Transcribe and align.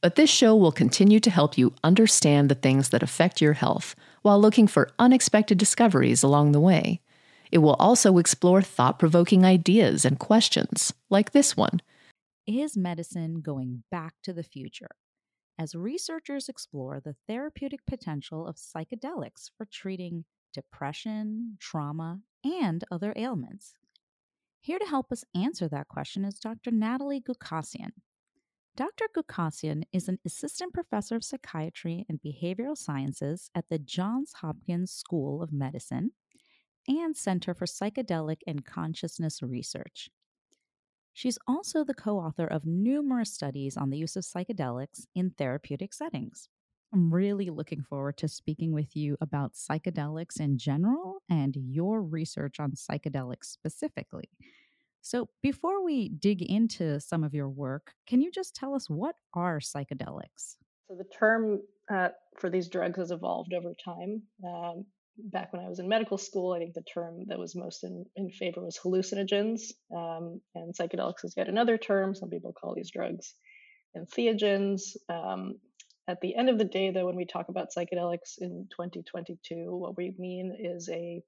But 0.00 0.14
this 0.14 0.30
show 0.30 0.56
will 0.56 0.72
continue 0.72 1.20
to 1.20 1.30
help 1.30 1.58
you 1.58 1.74
understand 1.84 2.48
the 2.48 2.54
things 2.54 2.88
that 2.88 3.02
affect 3.02 3.40
your 3.40 3.52
health 3.52 3.94
while 4.22 4.40
looking 4.40 4.66
for 4.66 4.90
unexpected 4.98 5.58
discoveries 5.58 6.22
along 6.22 6.52
the 6.52 6.60
way. 6.60 7.00
It 7.52 7.58
will 7.58 7.74
also 7.74 8.18
explore 8.18 8.62
thought 8.62 8.98
provoking 8.98 9.44
ideas 9.44 10.04
and 10.04 10.18
questions, 10.18 10.92
like 11.10 11.32
this 11.32 11.56
one 11.56 11.82
Is 12.46 12.76
medicine 12.76 13.40
going 13.42 13.82
back 13.90 14.14
to 14.22 14.32
the 14.32 14.42
future? 14.42 14.90
As 15.58 15.74
researchers 15.74 16.48
explore 16.48 17.00
the 17.00 17.16
therapeutic 17.28 17.84
potential 17.86 18.46
of 18.46 18.56
psychedelics 18.56 19.50
for 19.58 19.66
treating 19.70 20.24
depression, 20.54 21.58
trauma, 21.60 22.20
and 22.42 22.84
other 22.90 23.12
ailments. 23.16 23.74
Here 24.62 24.78
to 24.78 24.86
help 24.86 25.12
us 25.12 25.24
answer 25.34 25.68
that 25.68 25.88
question 25.88 26.24
is 26.24 26.38
Dr. 26.38 26.70
Natalie 26.70 27.20
Gukasyan. 27.20 27.92
Dr. 28.80 29.08
Gukasyan 29.14 29.82
is 29.92 30.08
an 30.08 30.18
assistant 30.24 30.72
professor 30.72 31.14
of 31.14 31.22
psychiatry 31.22 32.06
and 32.08 32.18
behavioral 32.24 32.78
sciences 32.78 33.50
at 33.54 33.68
the 33.68 33.78
Johns 33.78 34.32
Hopkins 34.40 34.90
School 34.90 35.42
of 35.42 35.52
Medicine 35.52 36.12
and 36.88 37.14
Center 37.14 37.52
for 37.52 37.66
Psychedelic 37.66 38.38
and 38.46 38.64
Consciousness 38.64 39.42
Research. 39.42 40.08
She's 41.12 41.38
also 41.46 41.84
the 41.84 41.92
co 41.92 42.20
author 42.20 42.46
of 42.46 42.64
numerous 42.64 43.34
studies 43.34 43.76
on 43.76 43.90
the 43.90 43.98
use 43.98 44.16
of 44.16 44.24
psychedelics 44.24 45.04
in 45.14 45.32
therapeutic 45.36 45.92
settings. 45.92 46.48
I'm 46.90 47.12
really 47.12 47.50
looking 47.50 47.82
forward 47.82 48.16
to 48.16 48.28
speaking 48.28 48.72
with 48.72 48.96
you 48.96 49.18
about 49.20 49.52
psychedelics 49.52 50.40
in 50.40 50.56
general 50.56 51.18
and 51.28 51.54
your 51.54 52.00
research 52.00 52.58
on 52.58 52.72
psychedelics 52.72 53.44
specifically. 53.44 54.30
So, 55.02 55.28
before 55.42 55.84
we 55.84 56.08
dig 56.08 56.42
into 56.42 57.00
some 57.00 57.24
of 57.24 57.34
your 57.34 57.48
work, 57.48 57.94
can 58.06 58.20
you 58.20 58.30
just 58.30 58.54
tell 58.54 58.74
us 58.74 58.88
what 58.88 59.16
are 59.34 59.58
psychedelics? 59.58 60.56
So, 60.88 60.96
the 60.96 61.06
term 61.18 61.60
uh, 61.90 62.08
for 62.38 62.50
these 62.50 62.68
drugs 62.68 62.98
has 62.98 63.10
evolved 63.10 63.54
over 63.54 63.72
time. 63.82 64.22
Um, 64.44 64.84
back 65.18 65.52
when 65.52 65.62
I 65.64 65.68
was 65.68 65.78
in 65.78 65.88
medical 65.88 66.18
school, 66.18 66.52
I 66.52 66.58
think 66.58 66.74
the 66.74 66.82
term 66.82 67.24
that 67.26 67.38
was 67.38 67.54
most 67.54 67.84
in, 67.84 68.04
in 68.16 68.30
favor 68.30 68.60
was 68.60 68.78
hallucinogens. 68.78 69.72
Um, 69.94 70.40
and 70.54 70.74
psychedelics 70.74 71.24
is 71.24 71.34
yet 71.36 71.48
another 71.48 71.78
term. 71.78 72.14
Some 72.14 72.30
people 72.30 72.52
call 72.52 72.74
these 72.74 72.90
drugs 72.90 73.34
entheogens. 73.96 74.96
Um, 75.08 75.56
at 76.08 76.20
the 76.20 76.34
end 76.34 76.48
of 76.48 76.58
the 76.58 76.64
day, 76.64 76.90
though, 76.90 77.06
when 77.06 77.16
we 77.16 77.24
talk 77.24 77.48
about 77.48 77.68
psychedelics 77.76 78.38
in 78.40 78.66
2022, 78.70 79.66
what 79.76 79.96
we 79.96 80.14
mean 80.18 80.56
is 80.58 80.88
a 80.88 81.22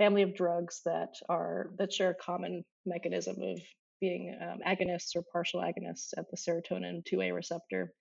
family 0.00 0.22
of 0.22 0.34
drugs 0.34 0.80
that 0.86 1.12
are 1.28 1.70
that 1.78 1.92
share 1.92 2.10
a 2.10 2.24
common 2.24 2.64
mechanism 2.86 3.36
of 3.42 3.60
being 4.00 4.34
um, 4.40 4.58
agonists 4.66 5.14
or 5.14 5.22
partial 5.30 5.60
agonists 5.60 6.14
at 6.16 6.24
the 6.30 6.38
serotonin 6.38 7.02
2A 7.12 7.34
receptor. 7.34 7.92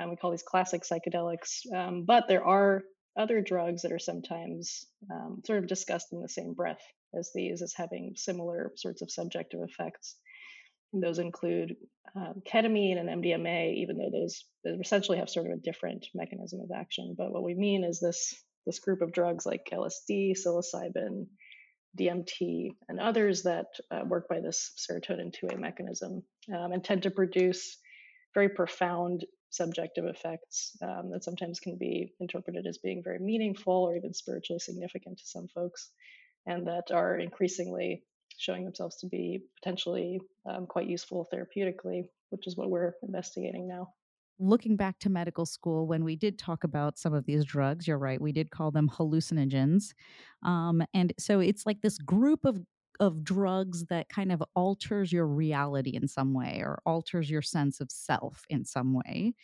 Um, 0.00 0.10
we 0.10 0.16
call 0.16 0.30
these 0.30 0.44
classic 0.46 0.82
psychedelics, 0.82 1.66
um, 1.74 2.04
but 2.06 2.28
there 2.28 2.44
are 2.44 2.82
other 3.18 3.40
drugs 3.40 3.82
that 3.82 3.90
are 3.90 3.98
sometimes 3.98 4.86
um, 5.12 5.42
sort 5.44 5.58
of 5.58 5.66
discussed 5.66 6.12
in 6.12 6.22
the 6.22 6.28
same 6.28 6.54
breath 6.54 6.82
as 7.18 7.30
these 7.34 7.62
as 7.62 7.74
having 7.76 8.12
similar 8.16 8.70
sorts 8.76 9.02
of 9.02 9.10
subjective 9.10 9.60
effects. 9.68 10.16
And 10.92 11.02
those 11.02 11.18
include 11.18 11.74
um, 12.14 12.42
ketamine 12.46 12.98
and 12.98 13.08
MDMA, 13.08 13.74
even 13.78 13.98
though 13.98 14.10
those 14.12 14.44
essentially 14.80 15.18
have 15.18 15.28
sort 15.28 15.46
of 15.46 15.52
a 15.58 15.62
different 15.62 16.06
mechanism 16.14 16.60
of 16.60 16.70
action. 16.76 17.16
But 17.18 17.32
what 17.32 17.42
we 17.42 17.54
mean 17.54 17.82
is 17.82 17.98
this 17.98 18.32
this 18.66 18.78
group 18.78 19.02
of 19.02 19.12
drugs 19.12 19.46
like 19.46 19.68
LSD, 19.72 20.32
psilocybin, 20.36 21.26
DMT, 21.98 22.70
and 22.88 22.98
others 22.98 23.42
that 23.42 23.66
uh, 23.90 24.00
work 24.04 24.28
by 24.28 24.40
this 24.40 24.72
serotonin 24.76 25.34
2A 25.34 25.58
mechanism 25.58 26.22
um, 26.52 26.72
and 26.72 26.84
tend 26.84 27.02
to 27.04 27.10
produce 27.10 27.78
very 28.34 28.48
profound 28.48 29.24
subjective 29.50 30.04
effects 30.06 30.76
um, 30.82 31.10
that 31.12 31.22
sometimes 31.22 31.60
can 31.60 31.76
be 31.76 32.12
interpreted 32.18 32.66
as 32.66 32.78
being 32.78 33.02
very 33.04 33.20
meaningful 33.20 33.84
or 33.84 33.96
even 33.96 34.12
spiritually 34.12 34.58
significant 34.58 35.18
to 35.18 35.26
some 35.26 35.46
folks, 35.48 35.90
and 36.46 36.66
that 36.66 36.90
are 36.92 37.16
increasingly 37.16 38.02
showing 38.36 38.64
themselves 38.64 38.96
to 38.96 39.06
be 39.06 39.44
potentially 39.62 40.20
um, 40.48 40.66
quite 40.66 40.88
useful 40.88 41.28
therapeutically, 41.32 42.08
which 42.30 42.48
is 42.48 42.56
what 42.56 42.70
we're 42.70 42.94
investigating 43.02 43.68
now. 43.68 43.88
Looking 44.40 44.76
back 44.76 44.98
to 45.00 45.10
medical 45.10 45.46
school, 45.46 45.86
when 45.86 46.02
we 46.02 46.16
did 46.16 46.38
talk 46.38 46.64
about 46.64 46.98
some 46.98 47.14
of 47.14 47.24
these 47.24 47.44
drugs, 47.44 47.86
you're 47.86 47.98
right, 47.98 48.20
we 48.20 48.32
did 48.32 48.50
call 48.50 48.72
them 48.72 48.88
hallucinogens. 48.88 49.92
Um, 50.42 50.82
and 50.92 51.12
so 51.18 51.38
it's 51.38 51.64
like 51.66 51.82
this 51.82 51.98
group 51.98 52.44
of 52.44 52.60
of 53.00 53.24
drugs 53.24 53.86
that 53.86 54.08
kind 54.08 54.30
of 54.30 54.42
alters 54.54 55.12
your 55.12 55.26
reality 55.26 55.90
in 55.90 56.06
some 56.06 56.32
way 56.32 56.62
or 56.64 56.80
alters 56.86 57.28
your 57.28 57.42
sense 57.42 57.80
of 57.80 57.90
self 57.90 58.44
in 58.48 58.64
some 58.64 58.94
way. 58.94 59.34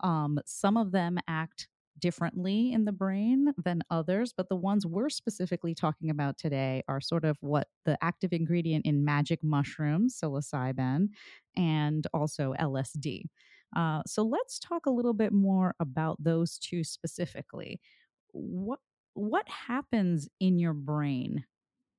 Um, 0.00 0.38
some 0.46 0.76
of 0.76 0.92
them 0.92 1.18
act 1.28 1.68
differently 1.98 2.72
in 2.72 2.84
the 2.84 2.92
brain 2.92 3.52
than 3.62 3.82
others, 3.90 4.32
but 4.36 4.48
the 4.48 4.56
ones 4.56 4.86
we're 4.86 5.10
specifically 5.10 5.74
talking 5.74 6.10
about 6.10 6.38
today 6.38 6.82
are 6.88 7.00
sort 7.00 7.24
of 7.24 7.38
what 7.40 7.68
the 7.84 7.96
active 8.02 8.32
ingredient 8.32 8.84
in 8.86 9.04
magic 9.04 9.40
mushrooms, 9.42 10.18
psilocybin, 10.22 11.08
and 11.56 12.06
also 12.12 12.54
LSD. 12.58 13.24
Uh, 13.74 14.02
so 14.06 14.22
let's 14.22 14.58
talk 14.58 14.86
a 14.86 14.90
little 14.90 15.14
bit 15.14 15.32
more 15.32 15.74
about 15.80 16.22
those 16.22 16.58
two 16.58 16.84
specifically. 16.84 17.80
What 18.32 18.80
what 19.14 19.48
happens 19.48 20.28
in 20.40 20.58
your 20.58 20.74
brain 20.74 21.44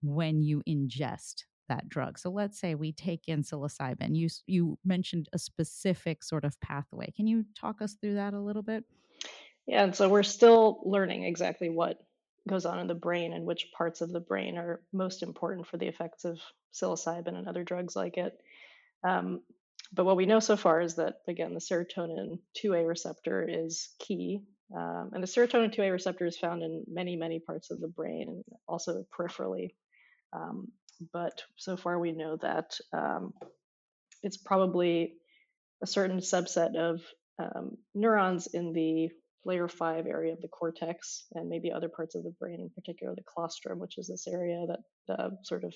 when 0.01 0.41
you 0.41 0.61
ingest 0.67 1.43
that 1.69 1.89
drug. 1.89 2.19
So 2.19 2.29
let's 2.29 2.59
say 2.59 2.75
we 2.75 2.91
take 2.91 3.27
in 3.27 3.43
psilocybin. 3.43 4.15
You 4.15 4.29
you 4.45 4.77
mentioned 4.85 5.29
a 5.33 5.39
specific 5.39 6.23
sort 6.23 6.45
of 6.45 6.59
pathway. 6.61 7.11
Can 7.15 7.27
you 7.27 7.45
talk 7.59 7.81
us 7.81 7.95
through 7.95 8.15
that 8.15 8.33
a 8.33 8.39
little 8.39 8.61
bit? 8.61 8.83
Yeah, 9.65 9.83
and 9.83 9.95
so 9.95 10.07
we're 10.09 10.23
still 10.23 10.81
learning 10.85 11.23
exactly 11.23 11.69
what 11.69 11.99
goes 12.47 12.65
on 12.65 12.79
in 12.79 12.87
the 12.87 12.93
brain 12.93 13.33
and 13.33 13.45
which 13.45 13.71
parts 13.75 14.01
of 14.01 14.11
the 14.11 14.19
brain 14.19 14.57
are 14.57 14.81
most 14.93 15.23
important 15.23 15.65
for 15.65 15.77
the 15.77 15.87
effects 15.87 16.25
of 16.25 16.39
psilocybin 16.73 17.35
and 17.35 17.47
other 17.47 17.63
drugs 17.63 17.95
like 17.95 18.17
it. 18.17 18.39
Um, 19.03 19.41
but 19.93 20.05
what 20.05 20.17
we 20.17 20.25
know 20.25 20.39
so 20.39 20.57
far 20.57 20.81
is 20.81 20.95
that 20.95 21.15
again, 21.27 21.53
the 21.53 21.59
serotonin 21.59 22.39
2A 22.63 22.87
receptor 22.87 23.47
is 23.47 23.89
key. 23.99 24.41
Um, 24.75 25.11
and 25.13 25.21
the 25.21 25.27
serotonin 25.27 25.75
2A 25.75 25.91
receptor 25.91 26.25
is 26.25 26.37
found 26.37 26.63
in 26.63 26.83
many, 26.87 27.15
many 27.15 27.39
parts 27.39 27.71
of 27.71 27.79
the 27.79 27.87
brain 27.87 28.27
and 28.27 28.43
also 28.67 29.05
peripherally. 29.17 29.75
Um, 30.33 30.69
but 31.13 31.41
so 31.55 31.77
far 31.77 31.99
we 31.99 32.13
know 32.13 32.37
that 32.41 32.77
um, 32.93 33.33
it's 34.23 34.37
probably 34.37 35.13
a 35.83 35.87
certain 35.87 36.19
subset 36.19 36.75
of 36.75 37.01
um, 37.37 37.77
neurons 37.93 38.47
in 38.47 38.73
the 38.73 39.09
layer 39.45 39.67
five 39.67 40.07
area 40.07 40.33
of 40.33 40.41
the 40.41 40.47
cortex 40.47 41.25
and 41.33 41.49
maybe 41.49 41.71
other 41.71 41.89
parts 41.89 42.15
of 42.15 42.23
the 42.23 42.33
brain, 42.39 42.59
in 42.59 42.69
particular 42.71 43.13
the 43.13 43.21
claustrum, 43.23 43.77
which 43.77 43.97
is 43.97 44.07
this 44.07 44.27
area 44.27 44.65
that 44.67 45.13
uh, 45.19 45.29
sort 45.43 45.63
of 45.63 45.73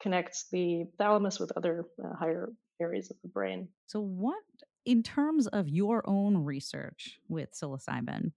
connects 0.00 0.46
the 0.50 0.86
thalamus 0.98 1.38
with 1.38 1.52
other 1.56 1.86
uh, 2.02 2.14
higher 2.16 2.50
areas 2.80 3.10
of 3.10 3.16
the 3.22 3.28
brain. 3.28 3.68
So, 3.86 4.00
what, 4.00 4.36
in 4.84 5.02
terms 5.02 5.46
of 5.48 5.68
your 5.68 6.02
own 6.08 6.44
research 6.44 7.18
with 7.28 7.50
psilocybin? 7.52 8.32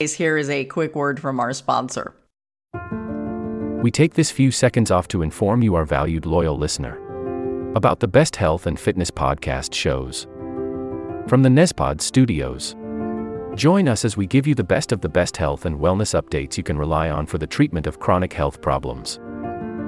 Here 0.00 0.36
is 0.36 0.50
a 0.50 0.64
quick 0.64 0.94
word 0.94 1.20
from 1.20 1.40
our 1.40 1.52
sponsor. 1.52 2.14
We 3.82 3.90
take 3.90 4.14
this 4.14 4.30
few 4.30 4.50
seconds 4.50 4.90
off 4.90 5.08
to 5.08 5.22
inform 5.22 5.62
you, 5.62 5.74
our 5.74 5.84
valued 5.84 6.26
loyal 6.26 6.58
listener, 6.58 6.98
about 7.74 8.00
the 8.00 8.08
best 8.08 8.36
health 8.36 8.66
and 8.66 8.78
fitness 8.78 9.10
podcast 9.10 9.72
shows. 9.74 10.26
From 11.28 11.42
the 11.42 11.48
Nezpod 11.48 12.00
studios. 12.00 12.74
Join 13.54 13.88
us 13.88 14.04
as 14.04 14.16
we 14.16 14.26
give 14.26 14.46
you 14.46 14.54
the 14.54 14.64
best 14.64 14.90
of 14.90 15.00
the 15.00 15.08
best 15.08 15.36
health 15.36 15.64
and 15.64 15.78
wellness 15.78 16.20
updates 16.20 16.56
you 16.56 16.64
can 16.64 16.76
rely 16.76 17.08
on 17.08 17.24
for 17.24 17.38
the 17.38 17.46
treatment 17.46 17.86
of 17.86 18.00
chronic 18.00 18.32
health 18.32 18.60
problems. 18.60 19.20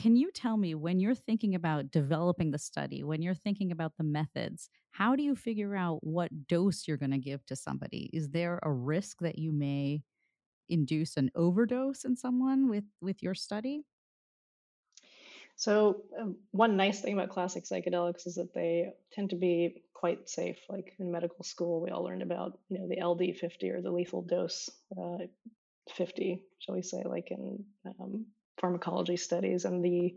Can 0.00 0.16
you 0.16 0.30
tell 0.32 0.56
me 0.56 0.74
when 0.74 0.98
you're 0.98 1.14
thinking 1.14 1.54
about 1.54 1.90
developing 1.90 2.50
the 2.50 2.58
study, 2.58 3.04
when 3.04 3.20
you're 3.20 3.34
thinking 3.34 3.70
about 3.70 3.92
the 3.98 4.04
methods, 4.04 4.70
how 4.92 5.14
do 5.14 5.22
you 5.22 5.36
figure 5.36 5.76
out 5.76 6.02
what 6.02 6.48
dose 6.48 6.88
you're 6.88 6.96
going 6.96 7.10
to 7.10 7.18
give 7.18 7.44
to 7.44 7.54
somebody? 7.54 8.08
Is 8.14 8.30
there 8.30 8.58
a 8.62 8.72
risk 8.72 9.18
that 9.20 9.38
you 9.38 9.52
may 9.52 10.02
induce 10.70 11.18
an 11.18 11.30
overdose 11.34 12.04
in 12.04 12.16
someone 12.16 12.70
with 12.70 12.84
with 13.02 13.22
your 13.22 13.34
study? 13.34 13.84
So 15.56 16.04
um, 16.18 16.36
one 16.52 16.78
nice 16.78 17.02
thing 17.02 17.12
about 17.12 17.28
classic 17.28 17.64
psychedelics 17.64 18.26
is 18.26 18.36
that 18.36 18.54
they 18.54 18.94
tend 19.12 19.28
to 19.30 19.36
be 19.36 19.82
quite 19.92 20.30
safe. 20.30 20.56
Like 20.70 20.94
in 20.98 21.12
medical 21.12 21.44
school, 21.44 21.82
we 21.82 21.90
all 21.90 22.04
learned 22.04 22.22
about 22.22 22.58
you 22.70 22.78
know 22.78 22.88
the 22.88 23.04
LD 23.04 23.36
50 23.36 23.68
or 23.68 23.82
the 23.82 23.90
lethal 23.90 24.22
dose 24.22 24.70
uh, 24.98 25.18
50, 25.94 26.40
shall 26.58 26.74
we 26.74 26.80
say, 26.80 27.02
like 27.04 27.30
in 27.30 27.62
um, 28.00 28.24
pharmacology 28.60 29.16
studies, 29.16 29.64
and 29.64 29.84
the 29.84 30.14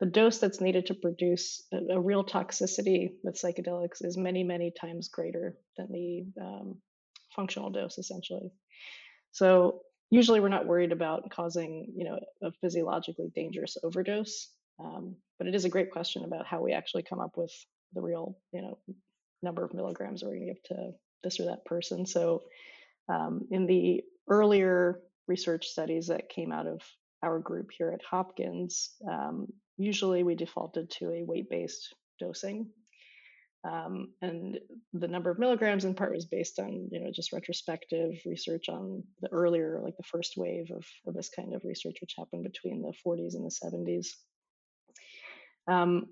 the 0.00 0.06
dose 0.06 0.38
that's 0.38 0.62
needed 0.62 0.86
to 0.86 0.94
produce 0.94 1.62
a, 1.72 1.94
a, 1.94 2.00
real 2.00 2.24
toxicity 2.24 3.10
with 3.22 3.40
psychedelics 3.40 4.02
is 4.02 4.16
many 4.16 4.42
many 4.42 4.70
times 4.70 5.08
greater 5.08 5.56
than 5.76 5.92
the 5.92 6.24
um, 6.40 6.76
functional 7.34 7.70
dose, 7.70 7.98
essentially. 7.98 8.50
So 9.32 9.82
usually 10.10 10.40
we're 10.40 10.48
not 10.48 10.66
worried 10.66 10.92
about 10.92 11.30
causing 11.30 11.92
you 11.96 12.04
know 12.04 12.18
a 12.42 12.52
physiologically 12.60 13.30
dangerous 13.34 13.76
overdose 13.82 14.48
um, 14.80 15.14
but 15.38 15.46
it 15.46 15.54
is 15.54 15.64
a 15.64 15.70
great 15.70 15.90
question 15.90 16.24
about 16.24 16.46
how 16.46 16.60
we 16.60 16.72
actually 16.72 17.02
come 17.02 17.20
up 17.20 17.36
with 17.36 17.52
the 17.94 18.00
real 18.00 18.36
you 18.52 18.60
know 18.60 18.78
number 19.42 19.64
of 19.64 19.72
milligrams 19.72 20.22
we're 20.22 20.30
going 20.30 20.40
to 20.40 20.52
give 20.52 20.62
to 20.64 20.90
this 21.22 21.40
or 21.40 21.46
that 21.46 21.64
person 21.64 22.04
so 22.04 22.42
um, 23.08 23.46
in 23.50 23.66
the 23.66 24.02
earlier 24.28 25.00
research 25.26 25.66
studies 25.66 26.08
that 26.08 26.28
came 26.28 26.52
out 26.52 26.66
of 26.66 26.80
our 27.22 27.38
group 27.38 27.70
here 27.76 27.90
at 27.90 28.04
hopkins 28.08 28.90
um, 29.08 29.46
usually 29.76 30.22
we 30.22 30.34
defaulted 30.34 30.90
to 30.90 31.10
a 31.10 31.24
weight-based 31.24 31.94
dosing 32.18 32.70
um, 33.62 34.12
and 34.22 34.58
the 34.94 35.08
number 35.08 35.30
of 35.30 35.38
milligrams 35.38 35.84
in 35.84 35.94
part 35.94 36.14
was 36.14 36.24
based 36.24 36.58
on, 36.58 36.88
you 36.90 37.00
know, 37.00 37.10
just 37.12 37.32
retrospective 37.32 38.14
research 38.24 38.70
on 38.70 39.02
the 39.20 39.30
earlier, 39.32 39.80
like 39.84 39.96
the 39.98 40.02
first 40.02 40.34
wave 40.36 40.70
of, 40.70 40.86
of 41.06 41.14
this 41.14 41.28
kind 41.28 41.54
of 41.54 41.62
research, 41.64 41.98
which 42.00 42.14
happened 42.16 42.44
between 42.44 42.80
the 42.80 42.94
40s 43.06 43.34
and 43.34 43.44
the 43.44 43.50
70s. 43.50 44.06
Um, 45.70 46.06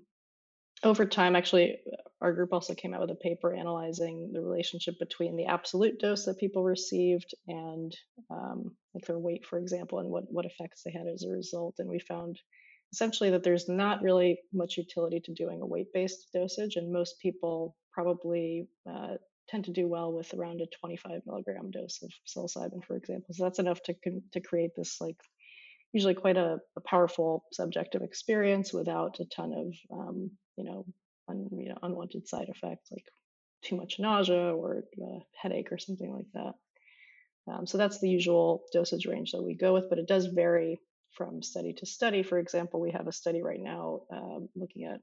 over 0.83 1.05
time, 1.05 1.35
actually, 1.35 1.77
our 2.21 2.33
group 2.33 2.53
also 2.53 2.73
came 2.73 2.93
out 2.93 3.01
with 3.01 3.11
a 3.11 3.15
paper 3.15 3.53
analyzing 3.53 4.31
the 4.33 4.41
relationship 4.41 4.97
between 4.99 5.35
the 5.35 5.45
absolute 5.45 5.99
dose 5.99 6.25
that 6.25 6.37
people 6.37 6.63
received 6.63 7.33
and 7.47 7.95
um, 8.29 8.75
like 8.93 9.05
their 9.05 9.19
weight, 9.19 9.45
for 9.45 9.59
example, 9.59 9.99
and 9.99 10.09
what, 10.09 10.23
what 10.31 10.45
effects 10.45 10.83
they 10.83 10.91
had 10.91 11.07
as 11.07 11.23
a 11.23 11.29
result. 11.29 11.75
And 11.79 11.89
we 11.89 11.99
found 11.99 12.39
essentially 12.93 13.29
that 13.31 13.43
there's 13.43 13.69
not 13.69 14.01
really 14.01 14.39
much 14.53 14.77
utility 14.77 15.19
to 15.25 15.33
doing 15.33 15.61
a 15.61 15.65
weight-based 15.65 16.29
dosage, 16.33 16.75
and 16.75 16.91
most 16.91 17.19
people 17.21 17.75
probably 17.91 18.67
uh, 18.89 19.15
tend 19.49 19.65
to 19.65 19.73
do 19.73 19.87
well 19.87 20.13
with 20.13 20.33
around 20.33 20.61
a 20.61 20.67
25 20.79 21.21
milligram 21.25 21.71
dose 21.71 21.99
of 22.03 22.11
psilocybin, 22.27 22.83
for 22.85 22.95
example. 22.95 23.33
So 23.33 23.43
that's 23.43 23.59
enough 23.59 23.81
to 23.83 23.95
to 24.33 24.39
create 24.39 24.71
this 24.75 24.97
like 25.01 25.17
usually 25.93 26.13
quite 26.13 26.37
a, 26.37 26.59
a 26.75 26.81
powerful 26.81 27.43
subjective 27.51 28.01
experience 28.01 28.73
without 28.73 29.19
a 29.19 29.25
ton 29.25 29.53
of 29.53 29.97
um, 29.97 30.31
you 30.55 30.63
know 30.63 30.85
un, 31.29 31.47
you 31.51 31.69
know 31.69 31.77
unwanted 31.83 32.27
side 32.27 32.49
effects 32.49 32.89
like 32.91 33.05
too 33.63 33.75
much 33.75 33.99
nausea 33.99 34.55
or 34.55 34.83
headache 35.41 35.71
or 35.71 35.77
something 35.77 36.13
like 36.13 36.31
that. 36.33 36.53
Um, 37.51 37.65
so 37.65 37.77
that's 37.77 37.99
the 37.99 38.09
usual 38.09 38.63
dosage 38.71 39.05
range 39.05 39.31
that 39.31 39.43
we 39.43 39.55
go 39.55 39.73
with, 39.73 39.89
but 39.89 39.99
it 39.99 40.07
does 40.07 40.27
vary 40.27 40.79
from 41.11 41.41
study 41.41 41.73
to 41.73 41.85
study. 41.85 42.23
For 42.23 42.37
example, 42.37 42.79
we 42.79 42.91
have 42.91 43.07
a 43.07 43.11
study 43.11 43.41
right 43.41 43.59
now 43.59 44.01
um, 44.11 44.49
looking 44.55 44.85
at 44.85 45.01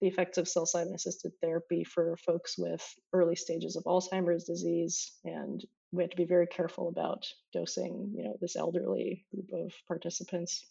the 0.00 0.08
effects 0.08 0.38
of 0.38 0.46
psilocybin 0.46 0.94
assisted 0.94 1.32
therapy 1.40 1.84
for 1.84 2.16
folks 2.16 2.58
with 2.58 2.82
early 3.12 3.36
stages 3.36 3.76
of 3.76 3.84
Alzheimer's 3.84 4.44
disease. 4.44 5.12
And 5.24 5.64
we 5.92 6.02
have 6.02 6.10
to 6.10 6.16
be 6.16 6.24
very 6.24 6.46
careful 6.46 6.88
about 6.88 7.26
dosing, 7.52 8.12
you 8.16 8.24
know, 8.24 8.36
this 8.40 8.56
elderly 8.56 9.24
group 9.32 9.50
of 9.52 9.72
participants. 9.86 10.64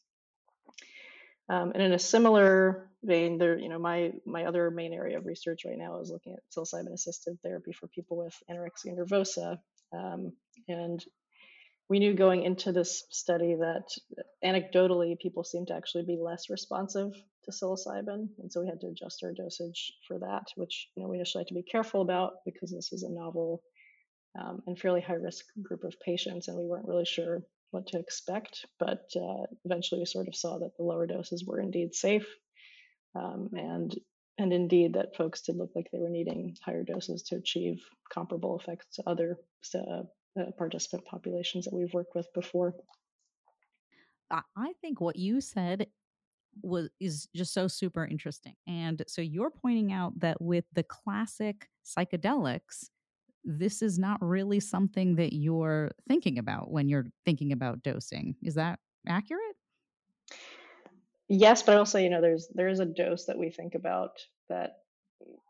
Um, 1.50 1.72
and 1.74 1.84
in 1.84 1.92
a 1.94 2.00
similar 2.00 2.90
vein, 3.04 3.38
there, 3.38 3.58
you 3.58 3.70
know, 3.70 3.80
my 3.80 4.14
my 4.26 4.46
other 4.46 4.72
main 4.72 4.94
area 4.94 5.18
of 5.18 5.26
research 5.26 5.62
right 5.66 5.78
now 5.78 6.00
is 6.00 6.10
looking 6.10 6.34
at 6.34 6.40
psilocybin 6.56 6.94
assisted 6.94 7.38
therapy 7.44 7.72
for 7.74 7.88
people 7.88 8.18
with 8.18 8.36
anorexia 8.50 8.98
nervosa. 8.98 9.58
Um, 9.94 10.34
and 10.68 11.04
we 11.92 12.00
knew 12.00 12.14
going 12.14 12.44
into 12.44 12.72
this 12.72 13.04
study 13.10 13.54
that 13.56 13.84
anecdotally 14.46 15.20
people 15.20 15.44
seem 15.44 15.66
to 15.66 15.76
actually 15.76 16.06
be 16.06 16.18
less 16.18 16.50
responsive 16.50 17.12
to 17.44 17.52
psilocybin 17.52 18.30
and 18.40 18.50
so 18.50 18.62
we 18.62 18.68
had 18.68 18.80
to 18.80 18.88
adjust 18.88 19.22
our 19.26 19.34
dosage 19.34 19.92
for 20.08 20.18
that 20.20 20.46
which 20.56 20.88
you 20.96 21.04
know 21.04 21.10
we 21.10 21.18
initially 21.18 21.42
had 21.42 21.50
to 21.50 21.54
be 21.54 21.64
careful 21.64 22.02
about 22.02 22.36
because 22.46 22.72
this 22.72 22.94
is 22.94 23.04
a 23.04 23.12
novel 23.12 23.62
um, 24.40 24.62
and 24.68 24.80
fairly 24.80 25.02
high 25.02 25.14
risk 25.14 25.46
group 25.62 25.84
of 25.84 26.00
patients 26.00 26.48
and 26.48 26.58
we 26.58 26.66
weren't 26.66 26.88
really 26.88 27.06
sure 27.06 27.42
what 27.72 27.88
to 27.88 28.00
expect 28.00 28.66
but 28.80 29.10
uh, 29.16 29.46
eventually 29.66 30.00
we 30.00 30.06
sort 30.06 30.28
of 30.28 30.36
saw 30.36 30.60
that 30.60 30.76
the 30.78 30.84
lower 30.84 31.08
doses 31.08 31.46
were 31.46 31.60
indeed 31.60 31.94
safe 31.94 32.28
um, 33.16 33.50
and 33.54 33.96
and 34.38 34.54
indeed 34.54 34.94
that 34.94 35.16
folks 35.16 35.42
did 35.42 35.58
look 35.58 35.72
like 35.76 35.88
they 35.92 36.00
were 36.00 36.10
needing 36.10 36.56
higher 36.64 36.84
doses 36.84 37.22
to 37.24 37.36
achieve 37.36 37.80
comparable 38.12 38.58
effects 38.58 38.88
to 38.96 39.04
other 39.06 39.38
uh, 39.76 40.04
uh, 40.40 40.52
participant 40.58 41.06
populations 41.06 41.66
that 41.66 41.74
we've 41.74 41.94
worked 41.94 42.16
with 42.16 42.28
before. 42.34 42.74
I 44.32 44.72
think 44.80 45.02
what 45.02 45.18
you 45.18 45.42
said 45.42 45.88
was 46.62 46.90
is 47.00 47.28
just 47.36 47.54
so 47.54 47.68
super 47.68 48.06
interesting. 48.06 48.56
And 48.66 49.04
so 49.08 49.22
you're 49.22 49.50
pointing 49.50 49.92
out 49.92 50.20
that 50.22 50.42
with 50.42 50.66
the 50.74 50.84
classic 50.84 51.68
psychedelics, 51.86 52.90
this 53.44 53.82
is 53.82 53.98
not 53.98 54.18
really 54.22 54.60
something 54.60 55.16
that 55.16 55.34
you're 55.34 55.92
thinking 56.08 56.38
about 56.38 56.72
when 56.72 56.88
you're 56.88 57.08
thinking 57.26 57.52
about 57.52 57.84
dosing. 57.84 58.36
Is 58.42 58.56
that 58.56 58.80
accurate? 59.08 59.56
Yes, 61.28 61.64
but 61.64 61.78
also, 61.78 61.98
you 61.98 62.10
know, 62.10 62.22
there's 62.22 62.50
there 62.54 62.68
is 62.68 62.80
a 62.80 62.86
dose 62.86 63.26
that 63.26 63.38
we 63.38 63.50
think 63.50 63.76
about 63.76 64.12
that, 64.50 64.80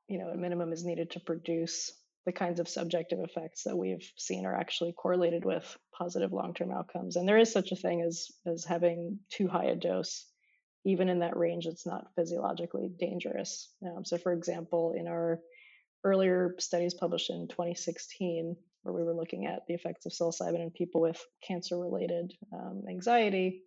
you 0.07 0.19
know, 0.19 0.29
at 0.29 0.37
minimum 0.37 0.71
is 0.71 0.85
needed 0.85 1.11
to 1.11 1.19
produce 1.19 1.91
the 2.25 2.31
kinds 2.31 2.59
of 2.59 2.69
subjective 2.69 3.19
effects 3.19 3.63
that 3.63 3.75
we've 3.75 4.07
seen 4.15 4.45
are 4.45 4.55
actually 4.55 4.93
correlated 4.93 5.43
with 5.43 5.75
positive 5.97 6.31
long-term 6.31 6.71
outcomes. 6.71 7.15
And 7.15 7.27
there 7.27 7.39
is 7.39 7.51
such 7.51 7.71
a 7.71 7.75
thing 7.75 8.01
as 8.01 8.27
as 8.45 8.63
having 8.63 9.19
too 9.31 9.47
high 9.47 9.65
a 9.65 9.75
dose, 9.75 10.25
even 10.85 11.09
in 11.09 11.19
that 11.19 11.35
range, 11.35 11.65
it's 11.65 11.85
not 11.85 12.13
physiologically 12.15 12.89
dangerous. 12.99 13.73
Um, 13.83 14.05
so, 14.05 14.17
for 14.17 14.33
example, 14.33 14.93
in 14.95 15.07
our 15.07 15.39
earlier 16.03 16.55
studies 16.59 16.93
published 16.93 17.29
in 17.29 17.47
2016, 17.47 18.55
where 18.83 18.93
we 18.93 19.03
were 19.03 19.13
looking 19.13 19.45
at 19.45 19.65
the 19.67 19.73
effects 19.73 20.05
of 20.05 20.11
psilocybin 20.11 20.61
in 20.61 20.71
people 20.71 21.01
with 21.01 21.23
cancer-related 21.45 22.33
um, 22.53 22.83
anxiety, 22.89 23.63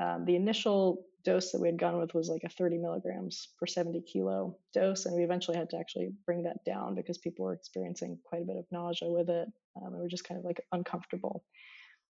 um, 0.00 0.24
the 0.24 0.36
initial 0.36 1.04
dose 1.24 1.52
that 1.52 1.60
we 1.60 1.68
had 1.68 1.78
gone 1.78 1.98
with 1.98 2.14
was 2.14 2.28
like 2.28 2.42
a 2.44 2.48
30 2.48 2.78
milligrams 2.78 3.48
per 3.58 3.66
70 3.66 4.02
kilo 4.02 4.56
dose, 4.72 5.06
and 5.06 5.14
we 5.14 5.22
eventually 5.22 5.56
had 5.56 5.70
to 5.70 5.78
actually 5.78 6.12
bring 6.26 6.42
that 6.42 6.64
down 6.64 6.94
because 6.94 7.18
people 7.18 7.44
were 7.44 7.54
experiencing 7.54 8.18
quite 8.24 8.42
a 8.42 8.46
bit 8.46 8.56
of 8.56 8.64
nausea 8.70 9.08
with 9.08 9.28
it, 9.28 9.48
um, 9.76 9.92
we 9.92 10.00
were 10.00 10.08
just 10.08 10.26
kind 10.26 10.38
of 10.38 10.44
like 10.44 10.60
uncomfortable. 10.72 11.44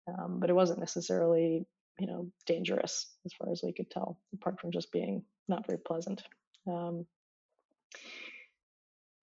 Um, 0.06 0.38
but 0.38 0.50
it 0.50 0.54
wasn't 0.54 0.80
necessarily, 0.80 1.66
you 1.98 2.06
know, 2.06 2.30
dangerous 2.46 3.06
as 3.24 3.32
far 3.32 3.50
as 3.50 3.62
we 3.62 3.72
could 3.72 3.90
tell, 3.90 4.18
apart 4.34 4.60
from 4.60 4.70
just 4.70 4.92
being 4.92 5.24
not 5.48 5.66
very 5.66 5.78
pleasant. 5.78 6.22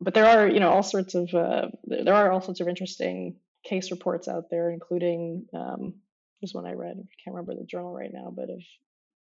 But 0.01 0.15
there 0.15 0.25
are, 0.25 0.48
you 0.48 0.60
know, 0.60 0.70
all 0.70 0.84
sorts 0.84 1.13
of 1.13 1.34
uh, 1.34 1.67
there 1.86 2.15
are 2.15 2.31
all 2.31 2.41
sorts 2.41 2.60
of 2.60 2.67
interesting 2.67 3.36
case 3.63 3.91
reports 3.91 4.27
out 4.27 4.50
there, 4.50 4.72
including 4.72 5.46
um, 5.53 5.93
there's 6.41 6.53
one 6.53 6.65
I 6.65 6.74
read. 6.74 6.98
I 6.98 7.15
can't 7.24 7.36
remember 7.36 7.53
the 7.53 7.67
journal 7.67 7.93
right 7.93 8.12
now, 8.12 8.34
but 8.36 8.50
of 8.50 8.63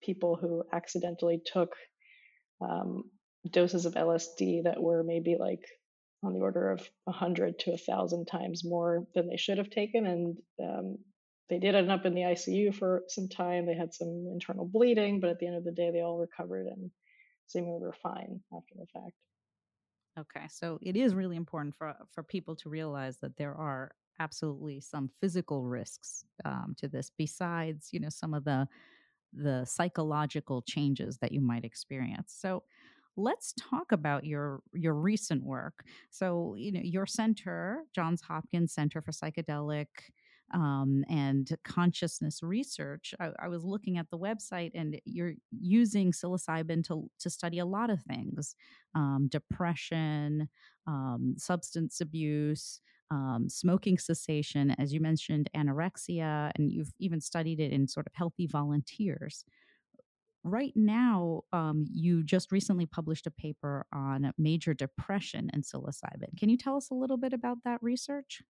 people 0.03 0.35
who 0.35 0.63
accidentally 0.71 1.41
took 1.43 1.73
um, 2.61 3.05
doses 3.49 3.85
of 3.85 3.95
LSD 3.95 4.63
that 4.65 4.81
were 4.81 5.03
maybe 5.03 5.35
like 5.39 5.65
on 6.23 6.33
the 6.33 6.39
order 6.39 6.71
of 6.71 6.87
100 7.05 7.59
to 7.59 7.71
1,000 7.71 8.25
times 8.25 8.63
more 8.63 9.07
than 9.15 9.27
they 9.27 9.37
should 9.37 9.57
have 9.57 9.69
taken. 9.69 10.05
And 10.05 10.37
um, 10.61 10.97
they 11.49 11.59
did 11.59 11.75
end 11.75 11.91
up 11.91 12.05
in 12.05 12.13
the 12.13 12.21
ICU 12.21 12.75
for 12.75 13.03
some 13.07 13.27
time. 13.27 13.65
They 13.65 13.75
had 13.75 13.93
some 13.93 14.27
internal 14.31 14.65
bleeding, 14.65 15.19
but 15.19 15.29
at 15.29 15.39
the 15.39 15.47
end 15.47 15.55
of 15.55 15.63
the 15.63 15.71
day, 15.71 15.91
they 15.91 16.01
all 16.01 16.19
recovered 16.19 16.67
and 16.67 16.91
seemingly 17.47 17.79
were 17.79 17.95
fine 18.03 18.41
after 18.55 18.75
the 18.75 18.85
fact. 18.93 19.15
Okay, 20.19 20.47
so 20.49 20.79
it 20.81 20.95
is 20.97 21.15
really 21.15 21.37
important 21.37 21.75
for 21.75 21.95
for 22.11 22.23
people 22.23 22.55
to 22.57 22.69
realize 22.69 23.17
that 23.19 23.37
there 23.37 23.53
are 23.55 23.91
absolutely 24.19 24.81
some 24.81 25.09
physical 25.21 25.63
risks 25.65 26.25
um, 26.43 26.75
to 26.77 26.89
this 26.89 27.11
besides 27.17 27.89
you 27.93 27.99
know 27.99 28.09
some 28.09 28.33
of 28.33 28.43
the 28.43 28.67
the 29.33 29.65
psychological 29.65 30.61
changes 30.63 31.17
that 31.19 31.31
you 31.31 31.41
might 31.41 31.63
experience 31.65 32.35
so 32.37 32.63
let's 33.17 33.53
talk 33.59 33.91
about 33.91 34.25
your 34.25 34.61
your 34.73 34.93
recent 34.95 35.43
work. 35.43 35.83
So, 36.09 36.55
you 36.57 36.71
know, 36.71 36.81
your 36.83 37.05
center, 37.05 37.83
Johns 37.93 38.21
Hopkins 38.21 38.73
Center 38.73 39.01
for 39.01 39.11
Psychedelic 39.11 39.87
um, 40.53 41.03
and 41.09 41.49
consciousness 41.63 42.41
research. 42.41 43.13
I, 43.19 43.29
I, 43.39 43.47
was 43.47 43.63
looking 43.63 43.97
at 43.97 44.09
the 44.09 44.17
website, 44.17 44.71
and 44.73 44.99
you're 45.05 45.33
using 45.51 46.11
psilocybin 46.11 46.85
to 46.87 47.09
to 47.19 47.29
study 47.29 47.59
a 47.59 47.65
lot 47.65 47.89
of 47.89 48.01
things: 48.03 48.55
um, 48.95 49.27
depression, 49.29 50.49
um, 50.87 51.35
substance 51.37 52.01
abuse. 52.01 52.81
Um, 53.11 53.49
smoking 53.49 53.97
cessation, 53.97 54.69
as 54.77 54.93
you 54.93 54.99
mentioned, 54.99 55.49
anorexia, 55.57 56.51
and 56.55 56.71
you've 56.71 56.93
even 56.99 57.19
studied 57.19 57.59
it 57.59 57.71
in 57.71 57.87
sort 57.87 58.05
of 58.05 58.13
healthy 58.13 58.45
volunteers 58.45 59.45
right 60.43 60.73
now, 60.75 61.41
um, 61.51 61.85
you 61.91 62.23
just 62.23 62.51
recently 62.51 62.85
published 62.85 63.27
a 63.27 63.31
paper 63.31 63.85
on 63.93 64.31
major 64.37 64.73
depression 64.73 65.49
and 65.53 65.63
psilocybin. 65.63 66.37
Can 66.37 66.49
you 66.49 66.57
tell 66.57 66.75
us 66.75 66.89
a 66.89 66.95
little 66.95 67.17
bit 67.17 67.33
about 67.33 67.57
that 67.65 67.81
research? 67.81 68.41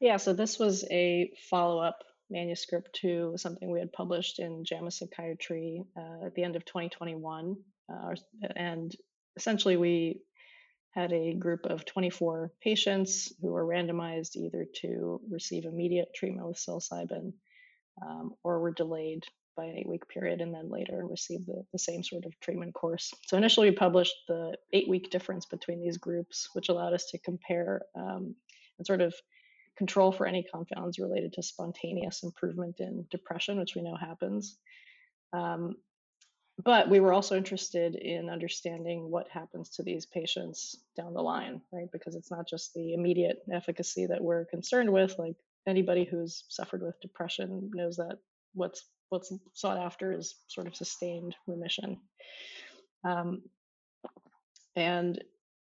Yeah, 0.00 0.16
so 0.18 0.32
this 0.32 0.58
was 0.58 0.84
a 0.90 1.32
follow 1.50 1.80
up 1.80 2.04
manuscript 2.28 2.94
to 3.00 3.34
something 3.36 3.70
we 3.70 3.78
had 3.78 3.92
published 3.92 4.38
in 4.38 4.64
JAMA 4.64 4.90
Psychiatry 4.90 5.82
uh, 5.96 6.26
at 6.26 6.34
the 6.34 6.42
end 6.42 6.56
of 6.56 6.64
2021. 6.64 7.56
Uh, 7.88 8.14
and 8.56 8.94
essentially, 9.36 9.76
we 9.76 10.20
had 10.90 11.12
a 11.12 11.34
group 11.34 11.66
of 11.66 11.84
24 11.84 12.52
patients 12.62 13.32
who 13.40 13.48
were 13.48 13.66
randomized 13.66 14.34
either 14.34 14.66
to 14.80 15.20
receive 15.30 15.64
immediate 15.64 16.08
treatment 16.14 16.48
with 16.48 16.56
psilocybin 16.56 17.32
um, 18.04 18.32
or 18.42 18.60
were 18.60 18.72
delayed 18.72 19.22
by 19.56 19.64
an 19.64 19.76
eight 19.78 19.88
week 19.88 20.06
period 20.08 20.40
and 20.40 20.54
then 20.54 20.70
later 20.70 21.06
received 21.06 21.46
the, 21.46 21.64
the 21.72 21.78
same 21.78 22.02
sort 22.02 22.24
of 22.24 22.38
treatment 22.40 22.74
course. 22.74 23.12
So 23.26 23.36
initially, 23.36 23.70
we 23.70 23.76
published 23.76 24.14
the 24.28 24.56
eight 24.72 24.88
week 24.88 25.10
difference 25.10 25.46
between 25.46 25.80
these 25.80 25.96
groups, 25.96 26.50
which 26.52 26.68
allowed 26.68 26.92
us 26.92 27.06
to 27.10 27.18
compare 27.18 27.82
um, 27.94 28.34
and 28.78 28.86
sort 28.86 29.00
of 29.00 29.14
control 29.76 30.12
for 30.12 30.26
any 30.26 30.44
confounds 30.52 30.98
related 30.98 31.32
to 31.34 31.42
spontaneous 31.42 32.22
improvement 32.22 32.76
in 32.80 33.06
depression, 33.10 33.58
which 33.58 33.74
we 33.74 33.82
know 33.82 33.96
happens. 33.96 34.58
Um, 35.32 35.76
but 36.64 36.88
we 36.88 37.00
were 37.00 37.12
also 37.12 37.36
interested 37.36 37.96
in 37.96 38.30
understanding 38.30 39.10
what 39.10 39.28
happens 39.28 39.68
to 39.70 39.82
these 39.82 40.06
patients 40.06 40.76
down 40.96 41.12
the 41.12 41.20
line, 41.20 41.60
right? 41.70 41.90
Because 41.92 42.14
it's 42.14 42.30
not 42.30 42.48
just 42.48 42.72
the 42.72 42.94
immediate 42.94 43.40
efficacy 43.52 44.06
that 44.06 44.22
we're 44.22 44.46
concerned 44.46 44.90
with. 44.90 45.18
Like 45.18 45.36
anybody 45.66 46.04
who's 46.04 46.44
suffered 46.48 46.82
with 46.82 47.00
depression 47.00 47.70
knows 47.74 47.96
that 47.96 48.18
what's 48.54 48.88
what's 49.10 49.32
sought 49.52 49.78
after 49.78 50.12
is 50.12 50.34
sort 50.48 50.66
of 50.66 50.74
sustained 50.74 51.36
remission. 51.46 51.98
Um, 53.04 53.42
and 54.74 55.22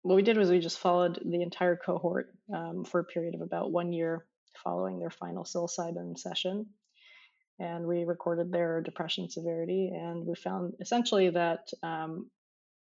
what 0.03 0.15
we 0.15 0.21
did 0.23 0.37
was 0.37 0.49
we 0.49 0.59
just 0.59 0.79
followed 0.79 1.19
the 1.23 1.41
entire 1.41 1.75
cohort 1.75 2.33
um, 2.53 2.83
for 2.85 2.99
a 2.99 3.05
period 3.05 3.35
of 3.35 3.41
about 3.41 3.71
one 3.71 3.93
year 3.93 4.25
following 4.63 4.99
their 4.99 5.09
final 5.09 5.43
psilocybin 5.43 6.17
session. 6.17 6.65
And 7.59 7.85
we 7.85 8.05
recorded 8.05 8.51
their 8.51 8.81
depression 8.81 9.29
severity, 9.29 9.91
and 9.93 10.25
we 10.25 10.33
found 10.33 10.73
essentially 10.79 11.29
that 11.29 11.69
um, 11.83 12.29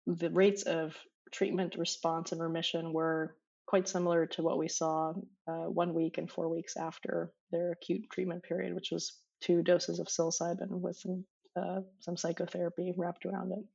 the 0.06 0.30
rates 0.30 0.64
of 0.64 0.96
treatment 1.32 1.76
response 1.78 2.32
and 2.32 2.42
remission 2.42 2.94
were 2.94 3.36
quite 3.66 3.90
similar 3.90 4.28
to 4.28 4.44
what 4.44 4.60
we 4.60 4.68
saw 4.68 5.14
uh, 5.48 5.66
one 5.70 5.94
week 5.94 6.18
and 6.18 6.30
four 6.30 6.48
weeks 6.48 6.78
after 6.78 7.32
their 7.52 7.72
acute 7.72 8.04
treatment 8.12 8.44
period, 8.44 8.74
which 8.74 8.90
was 8.92 9.14
two 9.42 9.64
doses 9.64 10.00
of 10.00 10.08
psilocybin 10.08 10.70
with 10.70 10.96
some, 10.98 11.26
uh, 11.60 11.82
some 12.00 12.16
psychotherapy 12.16 12.94
wrapped 12.96 13.26
around 13.26 13.52
it. 13.52 13.66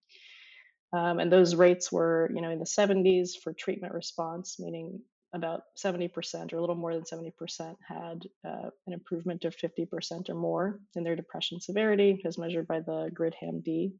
Um, 0.92 1.20
and 1.20 1.32
those 1.32 1.54
rates 1.54 1.90
were, 1.90 2.30
you 2.34 2.42
know, 2.42 2.50
in 2.50 2.58
the 2.58 2.64
70s 2.64 3.30
for 3.42 3.52
treatment 3.52 3.94
response, 3.94 4.58
meaning 4.58 5.00
about 5.34 5.62
70% 5.82 6.52
or 6.52 6.56
a 6.56 6.60
little 6.60 6.76
more 6.76 6.94
than 6.94 7.04
70% 7.04 7.76
had 7.86 8.26
uh, 8.46 8.68
an 8.86 8.92
improvement 8.92 9.44
of 9.44 9.56
50% 9.56 10.28
or 10.28 10.34
more 10.34 10.80
in 10.94 11.04
their 11.04 11.16
depression 11.16 11.60
severity 11.60 12.20
as 12.26 12.36
measured 12.36 12.68
by 12.68 12.80
the 12.80 13.10
GRID-HAM-D. 13.14 13.94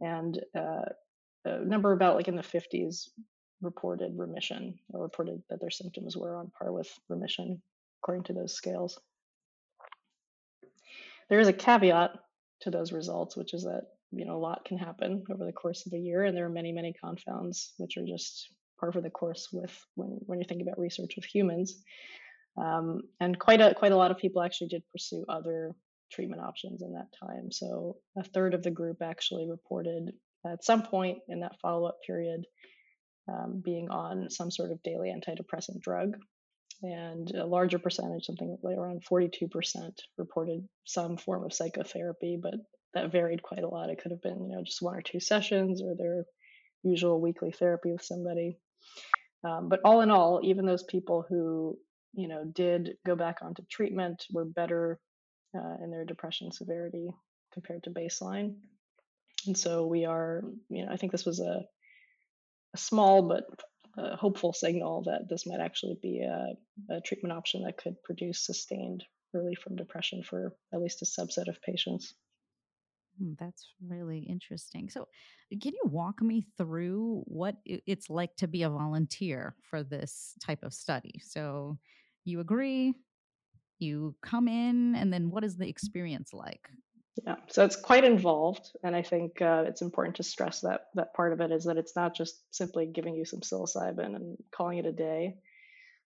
And 0.00 0.40
uh, 0.56 0.84
a 1.44 1.64
number 1.64 1.92
about 1.92 2.14
like 2.14 2.28
in 2.28 2.36
the 2.36 2.42
50s 2.42 3.08
reported 3.60 4.12
remission 4.16 4.78
or 4.90 5.02
reported 5.02 5.42
that 5.50 5.60
their 5.60 5.70
symptoms 5.70 6.16
were 6.16 6.36
on 6.36 6.52
par 6.56 6.72
with 6.72 6.90
remission 7.08 7.60
according 8.02 8.24
to 8.24 8.32
those 8.32 8.54
scales. 8.54 9.00
There 11.28 11.40
is 11.40 11.48
a 11.48 11.52
caveat 11.52 12.12
to 12.60 12.70
those 12.70 12.92
results, 12.92 13.36
which 13.36 13.54
is 13.54 13.64
that 13.64 13.86
you 14.16 14.24
know 14.24 14.36
a 14.36 14.38
lot 14.38 14.64
can 14.64 14.78
happen 14.78 15.24
over 15.30 15.44
the 15.44 15.52
course 15.52 15.86
of 15.86 15.92
a 15.92 15.98
year, 15.98 16.24
and 16.24 16.36
there 16.36 16.46
are 16.46 16.50
many 16.50 16.72
many 16.72 16.94
confounds 17.02 17.72
which 17.78 17.96
are 17.96 18.06
just 18.06 18.48
par 18.78 18.92
for 18.92 19.00
the 19.00 19.10
course 19.10 19.48
with 19.52 19.72
when 19.94 20.18
when 20.26 20.38
you're 20.38 20.46
thinking 20.46 20.66
about 20.66 20.78
research 20.78 21.14
with 21.16 21.24
humans. 21.24 21.82
Um, 22.56 23.02
and 23.20 23.38
quite 23.38 23.60
a 23.60 23.74
quite 23.74 23.92
a 23.92 23.96
lot 23.96 24.10
of 24.10 24.18
people 24.18 24.42
actually 24.42 24.68
did 24.68 24.82
pursue 24.92 25.24
other 25.28 25.74
treatment 26.12 26.42
options 26.42 26.82
in 26.82 26.92
that 26.92 27.08
time. 27.18 27.50
So 27.50 27.96
a 28.16 28.22
third 28.22 28.54
of 28.54 28.62
the 28.62 28.70
group 28.70 28.98
actually 29.02 29.48
reported 29.48 30.12
at 30.46 30.64
some 30.64 30.82
point 30.82 31.18
in 31.28 31.40
that 31.40 31.58
follow 31.60 31.88
up 31.88 31.98
period 32.06 32.44
um, 33.28 33.62
being 33.64 33.88
on 33.90 34.30
some 34.30 34.50
sort 34.50 34.70
of 34.70 34.82
daily 34.82 35.12
antidepressant 35.12 35.80
drug 35.80 36.16
and 36.82 37.30
a 37.30 37.46
larger 37.46 37.78
percentage, 37.78 38.26
something 38.26 38.56
like 38.62 38.76
around 38.76 39.04
42%, 39.10 39.48
reported 40.18 40.68
some 40.84 41.16
form 41.16 41.44
of 41.44 41.54
psychotherapy, 41.54 42.38
but 42.40 42.54
that 42.94 43.12
varied 43.12 43.42
quite 43.42 43.62
a 43.62 43.68
lot. 43.68 43.90
It 43.90 44.00
could 44.00 44.12
have 44.12 44.22
been, 44.22 44.48
you 44.48 44.56
know, 44.56 44.64
just 44.64 44.82
one 44.82 44.96
or 44.96 45.02
two 45.02 45.20
sessions 45.20 45.82
or 45.82 45.94
their 45.96 46.24
usual 46.82 47.20
weekly 47.20 47.50
therapy 47.50 47.92
with 47.92 48.02
somebody. 48.02 48.58
Um, 49.44 49.68
but 49.68 49.80
all 49.84 50.00
in 50.00 50.10
all, 50.10 50.40
even 50.42 50.64
those 50.64 50.84
people 50.84 51.24
who, 51.28 51.76
you 52.14 52.28
know, 52.28 52.44
did 52.44 52.96
go 53.06 53.14
back 53.16 53.38
onto 53.42 53.62
treatment 53.70 54.24
were 54.30 54.44
better 54.44 54.98
uh, 55.54 55.76
in 55.82 55.90
their 55.90 56.04
depression 56.04 56.50
severity 56.52 57.10
compared 57.52 57.84
to 57.84 57.90
baseline. 57.90 58.54
And 59.46 59.56
so 59.56 59.86
we 59.86 60.04
are, 60.04 60.42
you 60.70 60.84
know, 60.84 60.92
I 60.92 60.96
think 60.96 61.12
this 61.12 61.26
was 61.26 61.40
a, 61.40 61.62
a 62.74 62.78
small 62.78 63.22
but 63.22 63.44
a 63.96 64.16
hopeful 64.16 64.52
signal 64.52 65.04
that 65.04 65.28
this 65.28 65.46
might 65.46 65.60
actually 65.60 65.96
be 66.02 66.20
a, 66.20 66.54
a 66.94 67.00
treatment 67.00 67.32
option 67.32 67.62
that 67.62 67.76
could 67.76 68.02
produce 68.02 68.44
sustained 68.44 69.04
relief 69.32 69.58
from 69.58 69.76
depression 69.76 70.22
for 70.22 70.54
at 70.72 70.80
least 70.80 71.02
a 71.02 71.04
subset 71.04 71.48
of 71.48 71.62
patients. 71.62 72.14
Hmm, 73.18 73.32
that's 73.38 73.74
really 73.86 74.20
interesting. 74.20 74.90
So, 74.90 75.08
can 75.60 75.72
you 75.72 75.82
walk 75.84 76.20
me 76.20 76.46
through 76.56 77.22
what 77.26 77.56
it's 77.64 78.10
like 78.10 78.34
to 78.36 78.48
be 78.48 78.62
a 78.62 78.70
volunteer 78.70 79.54
for 79.62 79.82
this 79.82 80.36
type 80.44 80.64
of 80.64 80.74
study? 80.74 81.20
So, 81.22 81.78
you 82.24 82.40
agree, 82.40 82.94
you 83.78 84.16
come 84.22 84.48
in, 84.48 84.94
and 84.96 85.12
then 85.12 85.30
what 85.30 85.44
is 85.44 85.56
the 85.56 85.68
experience 85.68 86.32
like? 86.32 86.70
Yeah, 87.24 87.36
so 87.48 87.64
it's 87.64 87.76
quite 87.76 88.04
involved, 88.04 88.76
and 88.82 88.96
I 88.96 89.02
think 89.02 89.40
uh, 89.40 89.64
it's 89.68 89.82
important 89.82 90.16
to 90.16 90.24
stress 90.24 90.60
that 90.62 90.88
that 90.94 91.14
part 91.14 91.32
of 91.32 91.40
it 91.40 91.52
is 91.52 91.64
that 91.64 91.76
it's 91.76 91.94
not 91.94 92.14
just 92.14 92.42
simply 92.52 92.86
giving 92.86 93.14
you 93.14 93.24
some 93.24 93.40
psilocybin 93.40 94.16
and 94.16 94.36
calling 94.50 94.78
it 94.78 94.86
a 94.86 94.92
day. 94.92 95.36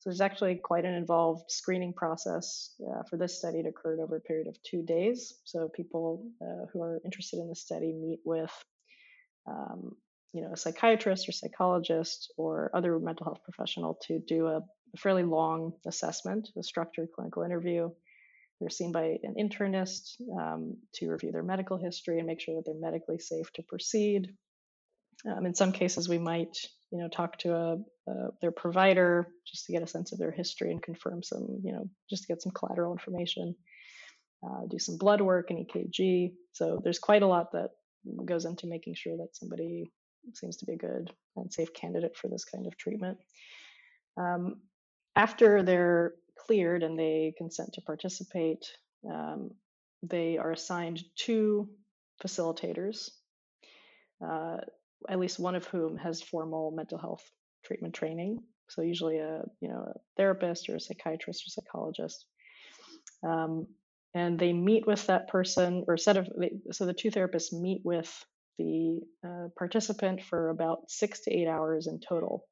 So 0.04 0.10
there's 0.10 0.20
actually 0.20 0.56
quite 0.56 0.84
an 0.84 0.92
involved 0.92 1.50
screening 1.50 1.94
process 1.94 2.74
uh, 2.86 3.04
for 3.08 3.16
this 3.16 3.38
study. 3.38 3.60
It 3.60 3.66
occurred 3.66 4.00
over 4.00 4.16
a 4.16 4.20
period 4.20 4.48
of 4.48 4.62
two 4.62 4.82
days. 4.82 5.32
So 5.44 5.70
people 5.74 6.26
uh, 6.42 6.66
who 6.70 6.82
are 6.82 7.00
interested 7.06 7.40
in 7.40 7.48
the 7.48 7.56
study 7.56 7.94
meet 7.94 8.20
with, 8.22 8.52
um, 9.48 9.96
you 10.34 10.42
know, 10.42 10.52
a 10.52 10.58
psychiatrist 10.58 11.26
or 11.26 11.32
psychologist 11.32 12.30
or 12.36 12.70
other 12.74 12.98
mental 12.98 13.24
health 13.24 13.42
professional 13.44 13.98
to 14.06 14.18
do 14.18 14.46
a, 14.46 14.60
fairly 14.98 15.24
long 15.24 15.72
assessment, 15.88 16.50
a 16.56 16.62
structured 16.62 17.08
clinical 17.16 17.42
interview 17.42 17.88
they're 18.60 18.70
seen 18.70 18.92
by 18.92 19.18
an 19.22 19.34
internist 19.38 20.20
um, 20.38 20.76
to 20.94 21.10
review 21.10 21.32
their 21.32 21.42
medical 21.42 21.76
history 21.76 22.18
and 22.18 22.26
make 22.26 22.40
sure 22.40 22.54
that 22.54 22.64
they're 22.64 22.80
medically 22.80 23.18
safe 23.18 23.52
to 23.54 23.62
proceed. 23.62 24.34
Um, 25.30 25.46
in 25.46 25.54
some 25.54 25.72
cases, 25.72 26.08
we 26.08 26.18
might, 26.18 26.56
you 26.90 26.98
know, 26.98 27.08
talk 27.08 27.38
to 27.38 27.54
a, 27.54 27.76
a, 28.08 28.28
their 28.40 28.52
provider 28.52 29.28
just 29.46 29.66
to 29.66 29.72
get 29.72 29.82
a 29.82 29.86
sense 29.86 30.12
of 30.12 30.18
their 30.18 30.30
history 30.32 30.70
and 30.70 30.82
confirm 30.82 31.22
some, 31.22 31.60
you 31.62 31.72
know, 31.72 31.88
just 32.10 32.24
to 32.24 32.28
get 32.28 32.42
some 32.42 32.52
collateral 32.52 32.92
information. 32.92 33.54
Uh, 34.44 34.66
do 34.68 34.78
some 34.78 34.98
blood 34.98 35.22
work 35.22 35.50
and 35.50 35.66
EKG. 35.66 36.32
So 36.52 36.80
there's 36.84 36.98
quite 36.98 37.22
a 37.22 37.26
lot 37.26 37.52
that 37.52 37.70
goes 38.26 38.44
into 38.44 38.66
making 38.66 38.94
sure 38.94 39.16
that 39.16 39.34
somebody 39.34 39.90
seems 40.34 40.58
to 40.58 40.66
be 40.66 40.74
a 40.74 40.76
good 40.76 41.10
and 41.36 41.52
safe 41.52 41.72
candidate 41.72 42.16
for 42.16 42.28
this 42.28 42.44
kind 42.44 42.66
of 42.66 42.76
treatment. 42.76 43.18
Um, 44.16 44.56
after 45.16 45.62
they're 45.62 46.14
cleared 46.38 46.82
and 46.82 46.98
they 46.98 47.34
consent 47.38 47.72
to 47.74 47.80
participate, 47.82 48.66
um, 49.10 49.50
they 50.02 50.36
are 50.38 50.52
assigned 50.52 51.02
two 51.16 51.68
facilitators, 52.22 53.10
uh, 54.24 54.58
at 55.08 55.18
least 55.18 55.38
one 55.38 55.54
of 55.54 55.66
whom 55.66 55.96
has 55.96 56.22
formal 56.22 56.70
mental 56.70 56.98
health 56.98 57.22
treatment 57.64 57.94
training. 57.94 58.42
So 58.68 58.82
usually 58.82 59.18
a 59.18 59.42
you 59.60 59.68
know 59.68 59.92
a 59.94 59.98
therapist 60.16 60.68
or 60.68 60.76
a 60.76 60.80
psychiatrist 60.80 61.46
or 61.46 61.50
psychologist. 61.50 62.26
Um, 63.22 63.66
and 64.14 64.38
they 64.38 64.52
meet 64.52 64.86
with 64.86 65.06
that 65.06 65.28
person 65.28 65.84
or 65.88 65.96
set 65.96 66.16
of 66.16 66.28
so 66.70 66.86
the 66.86 66.94
two 66.94 67.10
therapists 67.10 67.52
meet 67.52 67.80
with 67.84 68.24
the 68.58 69.00
uh, 69.26 69.48
participant 69.58 70.22
for 70.22 70.50
about 70.50 70.88
six 70.88 71.20
to 71.22 71.32
eight 71.32 71.48
hours 71.48 71.88
in 71.88 71.98
total, 71.98 72.46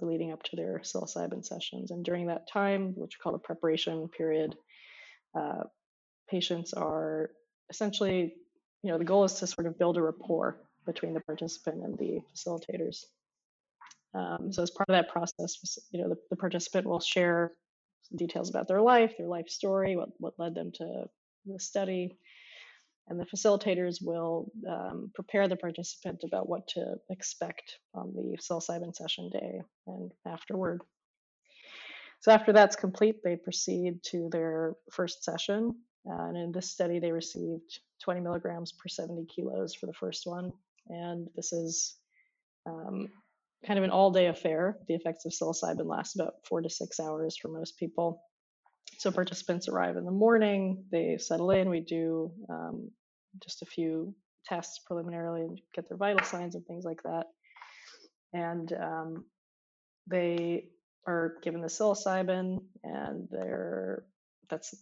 leading 0.00 0.32
up 0.32 0.42
to 0.42 0.56
their 0.56 0.80
psilocybin 0.82 1.44
sessions. 1.44 1.92
And 1.92 2.04
during 2.04 2.26
that 2.26 2.48
time, 2.52 2.94
which 2.96 3.16
we 3.16 3.22
call 3.22 3.32
the 3.32 3.38
preparation 3.38 4.08
period, 4.08 4.56
uh, 5.38 5.62
patients 6.28 6.72
are 6.72 7.30
essentially, 7.70 8.34
you 8.82 8.90
know, 8.90 8.98
the 8.98 9.04
goal 9.04 9.22
is 9.22 9.34
to 9.34 9.46
sort 9.46 9.68
of 9.68 9.78
build 9.78 9.96
a 9.96 10.02
rapport 10.02 10.65
between 10.86 11.14
the 11.14 11.20
participant 11.20 11.82
and 11.84 11.98
the 11.98 12.20
facilitators. 12.34 13.04
Um, 14.14 14.52
so 14.52 14.62
as 14.62 14.70
part 14.70 14.88
of 14.88 14.94
that 14.94 15.10
process, 15.10 15.78
you 15.90 16.00
know, 16.00 16.08
the, 16.08 16.16
the, 16.30 16.36
participant 16.36 16.86
will 16.86 17.00
share 17.00 17.52
details 18.14 18.48
about 18.48 18.66
their 18.68 18.80
life, 18.80 19.12
their 19.18 19.26
life 19.26 19.48
story, 19.48 19.96
what, 19.96 20.08
what 20.18 20.34
led 20.38 20.54
them 20.54 20.72
to 20.76 21.04
the 21.44 21.60
study, 21.60 22.16
and 23.08 23.20
the 23.20 23.26
facilitators 23.26 23.98
will 24.02 24.50
um, 24.68 25.10
prepare 25.14 25.48
the 25.48 25.56
participant 25.56 26.22
about 26.24 26.48
what 26.48 26.66
to 26.68 26.94
expect 27.10 27.78
on 27.94 28.12
the 28.14 28.36
psilocybin 28.38 28.94
session 28.94 29.30
day 29.30 29.60
and 29.86 30.10
afterward. 30.26 30.82
So 32.20 32.32
after 32.32 32.52
that's 32.52 32.74
complete, 32.74 33.22
they 33.22 33.36
proceed 33.36 34.02
to 34.10 34.28
their 34.32 34.74
first 34.90 35.22
session. 35.22 35.76
Uh, 36.08 36.28
and 36.28 36.36
in 36.36 36.52
this 36.52 36.70
study, 36.70 36.98
they 36.98 37.12
received 37.12 37.80
20 38.02 38.20
milligrams 38.20 38.72
per 38.72 38.88
70 38.88 39.26
kilos 39.26 39.74
for 39.74 39.86
the 39.86 39.92
first 39.92 40.26
one. 40.26 40.52
And 40.88 41.28
this 41.34 41.52
is 41.52 41.96
um, 42.66 43.08
kind 43.66 43.78
of 43.78 43.84
an 43.84 43.90
all 43.90 44.10
day 44.10 44.26
affair. 44.26 44.78
The 44.88 44.94
effects 44.94 45.24
of 45.24 45.32
psilocybin 45.32 45.86
last 45.86 46.16
about 46.16 46.34
four 46.48 46.60
to 46.62 46.70
six 46.70 47.00
hours 47.00 47.36
for 47.40 47.48
most 47.48 47.78
people. 47.78 48.22
So 48.98 49.10
participants 49.10 49.68
arrive 49.68 49.96
in 49.96 50.04
the 50.04 50.10
morning, 50.10 50.84
they 50.90 51.18
settle 51.18 51.50
in, 51.50 51.68
we 51.68 51.80
do 51.80 52.32
um, 52.48 52.90
just 53.42 53.62
a 53.62 53.66
few 53.66 54.14
tests 54.46 54.80
preliminarily 54.86 55.42
and 55.42 55.60
get 55.74 55.88
their 55.88 55.98
vital 55.98 56.24
signs 56.24 56.54
and 56.54 56.64
things 56.66 56.84
like 56.84 57.02
that. 57.02 57.26
And 58.32 58.72
um, 58.72 59.24
they 60.06 60.68
are 61.06 61.34
given 61.42 61.60
the 61.60 61.68
psilocybin 61.68 62.58
and 62.84 63.28
they're 63.30 64.04
that's 64.48 64.74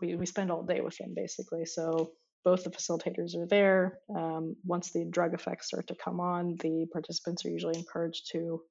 we, 0.00 0.14
we 0.16 0.26
spend 0.26 0.50
all 0.50 0.62
day 0.62 0.80
with 0.80 0.96
them 0.98 1.14
basically. 1.14 1.64
So 1.66 2.12
both 2.44 2.64
the 2.64 2.70
facilitators 2.70 3.36
are 3.36 3.46
there. 3.46 3.98
Um, 4.14 4.56
once 4.64 4.90
the 4.90 5.04
drug 5.04 5.34
effects 5.34 5.68
start 5.68 5.86
to 5.88 5.94
come 5.94 6.20
on, 6.20 6.56
the 6.60 6.86
participants 6.92 7.44
are 7.44 7.50
usually 7.50 7.78
encouraged 7.78 8.30
to 8.32 8.62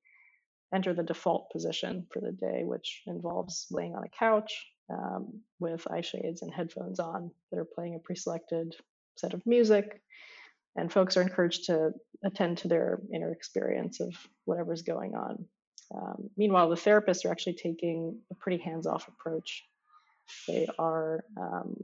enter 0.73 0.93
the 0.93 1.03
default 1.03 1.49
position 1.51 2.07
for 2.11 2.21
the 2.21 2.31
day, 2.31 2.63
which 2.63 3.01
involves 3.07 3.67
laying 3.71 3.95
on 3.95 4.03
a 4.03 4.09
couch 4.09 4.65
um, 4.89 5.41
with 5.59 5.85
eye 5.89 6.01
shades 6.01 6.41
and 6.41 6.53
headphones 6.53 6.99
on 6.99 7.31
that 7.51 7.59
are 7.59 7.67
playing 7.75 7.95
a 7.95 7.99
pre 7.99 8.15
selected 8.15 8.75
set 9.15 9.33
of 9.33 9.45
music. 9.45 10.01
And 10.75 10.91
folks 10.91 11.17
are 11.17 11.21
encouraged 11.21 11.65
to 11.65 11.91
attend 12.23 12.59
to 12.59 12.69
their 12.69 13.01
inner 13.13 13.31
experience 13.31 13.99
of 13.99 14.15
whatever's 14.45 14.83
going 14.83 15.15
on. 15.15 15.45
Um, 15.93 16.29
meanwhile, 16.37 16.69
the 16.69 16.75
therapists 16.75 17.25
are 17.25 17.31
actually 17.31 17.55
taking 17.55 18.17
a 18.31 18.35
pretty 18.35 18.63
hands 18.63 18.87
off 18.87 19.09
approach. 19.09 19.65
They 20.47 20.67
are 20.79 21.25
um, 21.37 21.75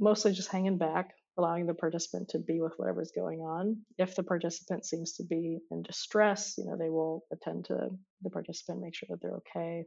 mostly 0.00 0.32
just 0.32 0.50
hanging 0.50 0.78
back, 0.78 1.10
allowing 1.38 1.66
the 1.66 1.74
participant 1.74 2.30
to 2.30 2.38
be 2.38 2.60
with 2.60 2.72
whatever's 2.76 3.12
going 3.14 3.40
on. 3.40 3.76
If 3.98 4.16
the 4.16 4.22
participant 4.22 4.84
seems 4.84 5.12
to 5.14 5.24
be 5.24 5.58
in 5.70 5.82
distress, 5.82 6.54
you 6.58 6.64
know, 6.64 6.76
they 6.76 6.88
will 6.88 7.24
attend 7.32 7.66
to 7.66 7.90
the 8.22 8.30
participant, 8.30 8.80
make 8.80 8.94
sure 8.94 9.08
that 9.10 9.20
they're 9.22 9.36
okay. 9.36 9.84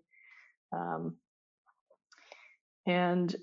Um, 0.71 1.17
and 2.85 3.35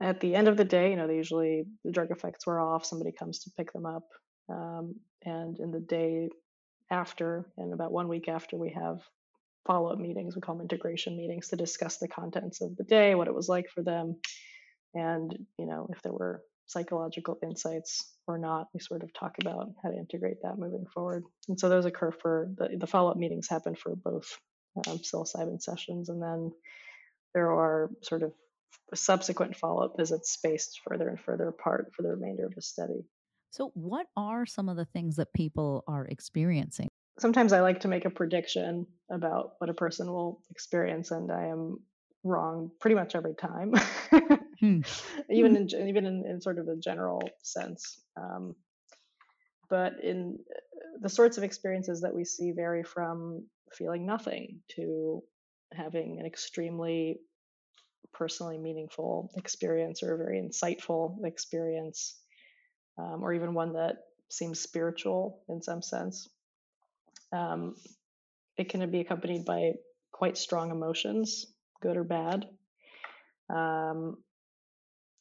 at 0.00 0.20
the 0.20 0.34
end 0.34 0.48
of 0.48 0.56
the 0.56 0.64
day, 0.64 0.90
you 0.90 0.96
know, 0.96 1.06
they 1.06 1.16
usually 1.16 1.64
the 1.84 1.92
drug 1.92 2.10
effects 2.10 2.46
were 2.46 2.60
off. 2.60 2.84
Somebody 2.84 3.12
comes 3.12 3.40
to 3.40 3.50
pick 3.56 3.72
them 3.72 3.86
up, 3.86 4.06
um, 4.48 4.94
and 5.24 5.58
in 5.60 5.70
the 5.70 5.80
day 5.80 6.28
after, 6.90 7.46
and 7.56 7.72
about 7.72 7.92
one 7.92 8.08
week 8.08 8.28
after, 8.28 8.56
we 8.56 8.70
have 8.70 8.98
follow-up 9.66 9.98
meetings. 9.98 10.34
We 10.34 10.42
call 10.42 10.56
them 10.56 10.62
integration 10.62 11.16
meetings 11.16 11.48
to 11.48 11.56
discuss 11.56 11.98
the 11.98 12.08
contents 12.08 12.60
of 12.60 12.76
the 12.76 12.84
day, 12.84 13.14
what 13.14 13.28
it 13.28 13.34
was 13.34 13.48
like 13.48 13.68
for 13.70 13.82
them, 13.82 14.16
and 14.94 15.36
you 15.58 15.66
know 15.66 15.88
if 15.90 16.02
there 16.02 16.12
were 16.12 16.42
psychological 16.66 17.38
insights 17.42 18.12
or 18.26 18.38
not 18.38 18.68
we 18.72 18.80
sort 18.80 19.02
of 19.02 19.12
talk 19.12 19.36
about 19.40 19.68
how 19.82 19.90
to 19.90 19.96
integrate 19.96 20.42
that 20.42 20.58
moving 20.58 20.86
forward. 20.92 21.24
And 21.48 21.58
so 21.58 21.68
those 21.68 21.84
occur 21.84 22.10
for 22.12 22.48
the, 22.56 22.76
the 22.78 22.86
follow-up 22.86 23.16
meetings 23.16 23.48
happen 23.48 23.74
for 23.74 23.94
both 23.94 24.38
um, 24.86 24.98
psilocybin 24.98 25.60
sessions 25.60 26.08
and 26.08 26.22
then 26.22 26.52
there 27.34 27.52
are 27.52 27.90
sort 28.02 28.22
of 28.22 28.32
subsequent 28.94 29.56
follow-up 29.56 29.96
visits 29.96 30.30
spaced 30.30 30.80
further 30.86 31.08
and 31.08 31.20
further 31.20 31.48
apart 31.48 31.92
for 31.94 32.02
the 32.02 32.10
remainder 32.10 32.46
of 32.46 32.54
the 32.54 32.62
study. 32.62 33.04
So 33.50 33.70
what 33.74 34.06
are 34.16 34.46
some 34.46 34.68
of 34.68 34.76
the 34.76 34.84
things 34.86 35.16
that 35.16 35.32
people 35.34 35.84
are 35.86 36.06
experiencing? 36.06 36.88
Sometimes 37.18 37.52
i 37.52 37.60
like 37.60 37.80
to 37.80 37.88
make 37.88 38.06
a 38.06 38.10
prediction 38.10 38.86
about 39.10 39.52
what 39.58 39.68
a 39.68 39.74
person 39.74 40.10
will 40.10 40.40
experience 40.50 41.10
and 41.10 41.30
i 41.30 41.44
am 41.44 41.78
wrong 42.24 42.70
pretty 42.80 42.94
much 42.94 43.14
every 43.14 43.34
time 43.34 43.74
hmm. 44.62 44.80
even 45.30 45.56
in 45.56 45.68
even 45.88 46.06
in, 46.06 46.24
in, 46.26 46.40
sort 46.40 46.58
of 46.58 46.68
a 46.68 46.76
general 46.76 47.20
sense. 47.42 48.00
Um, 48.16 48.54
but 49.68 49.94
in 50.02 50.38
the 51.00 51.08
sorts 51.08 51.38
of 51.38 51.44
experiences 51.44 52.00
that 52.02 52.14
we 52.14 52.24
see 52.24 52.52
vary 52.52 52.82
from 52.82 53.46
feeling 53.72 54.06
nothing 54.06 54.60
to 54.76 55.22
having 55.72 56.20
an 56.20 56.26
extremely 56.26 57.18
personally 58.12 58.58
meaningful 58.58 59.30
experience 59.36 60.02
or 60.02 60.14
a 60.14 60.18
very 60.18 60.40
insightful 60.40 61.24
experience, 61.24 62.20
um, 62.98 63.22
or 63.22 63.32
even 63.32 63.54
one 63.54 63.72
that 63.72 63.96
seems 64.28 64.60
spiritual 64.60 65.42
in 65.48 65.62
some 65.62 65.82
sense. 65.82 66.28
Um, 67.32 67.74
it 68.58 68.68
can 68.68 68.88
be 68.90 69.00
accompanied 69.00 69.44
by 69.44 69.72
quite 70.12 70.36
strong 70.36 70.70
emotions, 70.70 71.46
good 71.80 71.96
or 71.96 72.04
bad. 72.04 72.46
Um, 73.48 74.18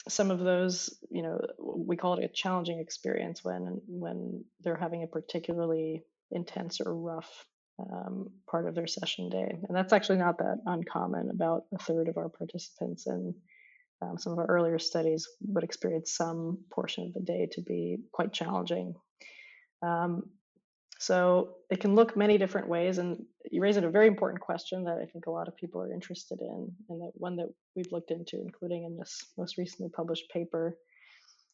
some 0.07 0.31
of 0.31 0.39
those, 0.39 0.97
you 1.09 1.21
know, 1.21 1.39
we 1.59 1.95
call 1.95 2.17
it 2.17 2.23
a 2.23 2.27
challenging 2.27 2.79
experience 2.79 3.43
when 3.43 3.81
when 3.87 4.43
they're 4.61 4.75
having 4.75 5.03
a 5.03 5.07
particularly 5.07 6.03
intense 6.31 6.81
or 6.81 6.93
rough 6.95 7.45
um, 7.79 8.29
part 8.49 8.67
of 8.67 8.75
their 8.75 8.87
session 8.87 9.29
day, 9.29 9.57
and 9.67 9.75
that's 9.75 9.93
actually 9.93 10.17
not 10.17 10.37
that 10.39 10.59
uncommon. 10.65 11.29
About 11.29 11.63
a 11.73 11.77
third 11.77 12.07
of 12.07 12.17
our 12.17 12.29
participants 12.29 13.07
in 13.07 13.33
um, 14.01 14.17
some 14.17 14.33
of 14.33 14.39
our 14.39 14.47
earlier 14.47 14.79
studies 14.79 15.27
would 15.47 15.63
experience 15.63 16.13
some 16.13 16.59
portion 16.71 17.05
of 17.05 17.13
the 17.13 17.21
day 17.21 17.47
to 17.51 17.61
be 17.61 17.97
quite 18.11 18.33
challenging. 18.33 18.95
Um, 19.83 20.23
so 21.01 21.55
it 21.71 21.79
can 21.79 21.95
look 21.95 22.15
many 22.15 22.37
different 22.37 22.67
ways, 22.67 22.99
and 22.99 23.25
you 23.49 23.59
raise 23.59 23.75
a 23.75 23.89
very 23.89 24.05
important 24.05 24.39
question 24.39 24.83
that 24.83 24.99
I 24.99 25.05
think 25.05 25.25
a 25.25 25.31
lot 25.31 25.47
of 25.47 25.57
people 25.57 25.81
are 25.81 25.91
interested 25.91 26.39
in, 26.41 26.71
and 26.89 27.01
that 27.01 27.13
one 27.15 27.37
that 27.37 27.49
we've 27.75 27.91
looked 27.91 28.11
into, 28.11 28.39
including 28.39 28.83
in 28.83 28.99
this 28.99 29.19
most 29.35 29.57
recently 29.57 29.89
published 29.89 30.29
paper, 30.29 30.77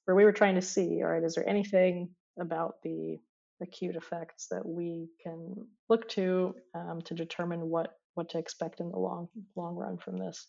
where 0.04 0.16
we 0.16 0.26
were 0.26 0.34
trying 0.34 0.56
to 0.56 0.62
see, 0.62 1.02
all 1.02 1.12
right, 1.12 1.24
is 1.24 1.36
there 1.36 1.48
anything 1.48 2.10
about 2.38 2.76
the 2.84 3.20
acute 3.62 3.96
effects 3.96 4.48
that 4.52 4.66
we 4.66 5.08
can 5.24 5.56
look 5.88 6.10
to 6.10 6.54
um, 6.76 7.00
to 7.06 7.14
determine 7.14 7.70
what 7.70 7.94
what 8.16 8.28
to 8.32 8.40
expect 8.40 8.82
in 8.82 8.92
the 8.92 9.00
long 9.00 9.30
long 9.56 9.78
run 9.78 9.98
from 9.98 10.18
this? 10.18 10.46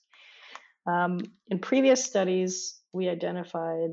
Um, 0.87 1.21
in 1.47 1.61
previous 1.61 2.05
studies, 2.05 2.81
we 2.93 3.09
identified 3.09 3.93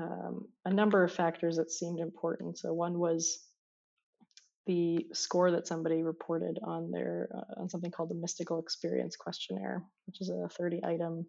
um, 0.00 0.46
a 0.64 0.72
number 0.72 1.02
of 1.02 1.12
factors 1.12 1.56
that 1.56 1.72
seemed 1.72 1.98
important. 1.98 2.58
So 2.58 2.72
one 2.72 3.00
was 3.00 3.40
the 4.66 5.06
score 5.12 5.50
that 5.50 5.66
somebody 5.66 6.02
reported 6.02 6.58
on 6.62 6.90
their 6.90 7.28
uh, 7.34 7.60
on 7.60 7.68
something 7.68 7.90
called 7.90 8.10
the 8.10 8.14
mystical 8.14 8.58
experience 8.58 9.16
questionnaire 9.16 9.82
which 10.06 10.20
is 10.20 10.30
a 10.30 10.48
30 10.48 10.84
item 10.84 11.26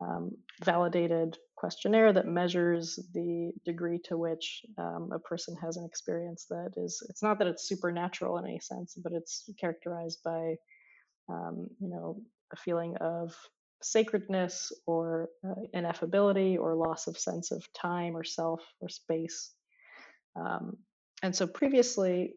um, 0.00 0.30
validated 0.64 1.36
questionnaire 1.56 2.12
that 2.12 2.26
measures 2.26 2.98
the 3.12 3.52
degree 3.66 3.98
to 4.04 4.16
which 4.16 4.62
um, 4.78 5.10
a 5.12 5.18
person 5.18 5.54
has 5.62 5.76
an 5.76 5.84
experience 5.84 6.46
that 6.48 6.72
is 6.76 7.06
it's 7.10 7.22
not 7.22 7.38
that 7.38 7.48
it's 7.48 7.68
supernatural 7.68 8.38
in 8.38 8.46
any 8.46 8.60
sense 8.60 8.94
but 9.02 9.12
it's 9.12 9.50
characterized 9.60 10.20
by 10.24 10.54
um, 11.28 11.68
you 11.80 11.88
know 11.88 12.20
a 12.52 12.56
feeling 12.56 12.96
of 12.96 13.34
sacredness 13.82 14.72
or 14.86 15.28
uh, 15.44 15.54
ineffability 15.74 16.58
or 16.58 16.74
loss 16.74 17.06
of 17.06 17.18
sense 17.18 17.50
of 17.50 17.64
time 17.72 18.16
or 18.16 18.24
self 18.24 18.62
or 18.80 18.88
space. 18.88 19.52
Um, 20.36 20.76
and 21.22 21.34
so 21.34 21.46
previously 21.46 22.34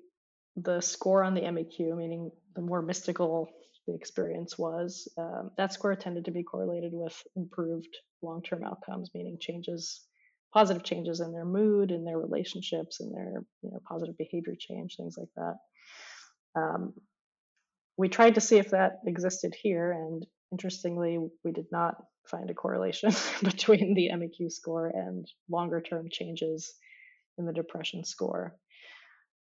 the 0.55 0.81
score 0.81 1.23
on 1.23 1.33
the 1.33 1.41
MEQ, 1.41 1.97
meaning 1.97 2.31
the 2.55 2.61
more 2.61 2.81
mystical 2.81 3.49
the 3.87 3.95
experience 3.95 4.57
was, 4.57 5.09
um, 5.17 5.51
that 5.57 5.73
score 5.73 5.95
tended 5.95 6.25
to 6.25 6.31
be 6.31 6.43
correlated 6.43 6.91
with 6.93 7.21
improved 7.35 7.97
long-term 8.21 8.63
outcomes, 8.63 9.09
meaning 9.13 9.37
changes, 9.39 10.05
positive 10.53 10.83
changes 10.83 11.19
in 11.19 11.33
their 11.33 11.45
mood, 11.45 11.91
in 11.91 12.05
their 12.05 12.17
relationships, 12.17 13.01
in 13.01 13.11
their 13.11 13.43
you 13.61 13.71
know 13.71 13.79
positive 13.87 14.17
behavior 14.17 14.53
change, 14.57 14.95
things 14.95 15.17
like 15.17 15.29
that. 15.35 15.55
Um, 16.55 16.93
we 17.97 18.09
tried 18.09 18.35
to 18.35 18.41
see 18.41 18.57
if 18.57 18.71
that 18.71 18.99
existed 19.05 19.53
here, 19.59 19.91
and 19.91 20.25
interestingly, 20.51 21.17
we 21.43 21.51
did 21.51 21.67
not 21.71 21.95
find 22.27 22.49
a 22.49 22.53
correlation 22.53 23.11
between 23.43 23.93
the 23.93 24.09
MEQ 24.13 24.51
score 24.51 24.87
and 24.87 25.27
longer-term 25.49 26.07
changes 26.09 26.73
in 27.37 27.45
the 27.45 27.53
depression 27.53 28.03
score. 28.03 28.55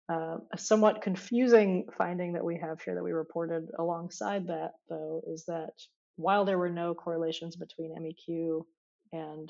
Uh, 0.08 0.38
a 0.54 0.58
somewhat 0.58 1.02
confusing 1.02 1.88
finding 1.98 2.34
that 2.34 2.46
we 2.46 2.60
have 2.60 2.80
here 2.82 2.94
that 2.94 3.04
we 3.04 3.12
reported 3.12 3.68
alongside 3.80 4.48
that, 4.48 4.74
though, 4.88 5.22
is 5.28 5.46
that 5.46 5.74
while 6.16 6.46
there 6.46 6.60
were 6.60 6.70
no 6.70 6.94
correlations 6.94 7.56
between 7.56 7.96
MEQ 7.96 8.64
and 9.12 9.50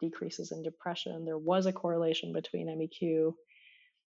decreases 0.00 0.50
in 0.50 0.62
depression, 0.62 1.24
there 1.24 1.38
was 1.38 1.66
a 1.66 1.72
correlation 1.72 2.32
between 2.32 2.66
MEQ 2.66 3.32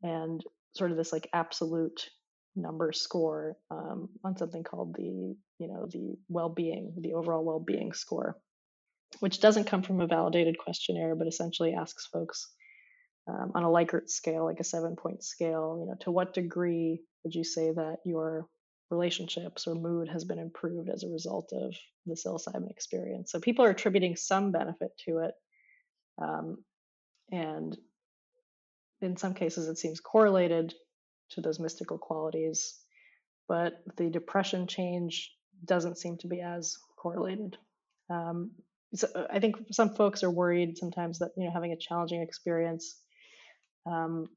and 0.01 0.43
sort 0.73 0.91
of 0.91 0.97
this 0.97 1.11
like 1.11 1.29
absolute 1.33 2.09
number 2.55 2.91
score 2.91 3.57
um, 3.71 4.09
on 4.23 4.37
something 4.37 4.63
called 4.63 4.95
the 4.95 5.35
you 5.59 5.67
know 5.67 5.87
the 5.91 6.15
well-being 6.27 6.93
the 6.99 7.13
overall 7.13 7.43
well-being 7.43 7.93
score 7.93 8.37
which 9.19 9.39
doesn't 9.39 9.65
come 9.65 9.81
from 9.81 10.01
a 10.01 10.07
validated 10.07 10.57
questionnaire 10.57 11.15
but 11.15 11.27
essentially 11.27 11.73
asks 11.73 12.07
folks 12.07 12.51
um, 13.29 13.51
on 13.53 13.63
a 13.63 13.67
Likert 13.67 14.09
scale, 14.09 14.45
like 14.45 14.59
a 14.59 14.63
seven 14.63 14.95
point 14.95 15.23
scale, 15.23 15.77
you 15.79 15.87
know, 15.87 15.95
to 16.01 16.11
what 16.11 16.33
degree 16.33 17.01
would 17.23 17.35
you 17.35 17.43
say 17.43 17.71
that 17.71 17.97
your 18.05 18.47
relationships 18.89 19.67
or 19.67 19.75
mood 19.75 20.09
has 20.09 20.23
been 20.23 20.39
improved 20.39 20.89
as 20.89 21.03
a 21.03 21.09
result 21.09 21.51
of 21.53 21.75
the 22.05 22.15
psilocybin 22.15 22.69
experience? 22.69 23.31
So 23.31 23.39
people 23.39 23.65
are 23.65 23.69
attributing 23.69 24.15
some 24.15 24.51
benefit 24.51 24.91
to 25.05 25.19
it. 25.19 25.33
Um, 26.21 26.63
and 27.31 27.77
in 29.01 29.15
some 29.17 29.33
cases, 29.33 29.67
it 29.67 29.77
seems 29.77 29.99
correlated 29.99 30.73
to 31.31 31.41
those 31.41 31.59
mystical 31.59 31.97
qualities, 31.97 32.75
but 33.47 33.83
the 33.97 34.09
depression 34.09 34.65
change 34.67 35.31
doesn't 35.63 35.97
seem 35.97 36.17
to 36.17 36.27
be 36.27 36.41
as 36.41 36.77
correlated. 36.97 37.57
Um, 38.09 38.51
so 38.95 39.07
I 39.31 39.39
think 39.39 39.57
some 39.71 39.93
folks 39.93 40.23
are 40.23 40.31
worried 40.31 40.77
sometimes 40.77 41.19
that 41.19 41.29
you 41.37 41.45
know 41.45 41.51
having 41.51 41.71
a 41.71 41.77
challenging 41.77 42.21
experience 42.21 42.95
um, 43.89 44.27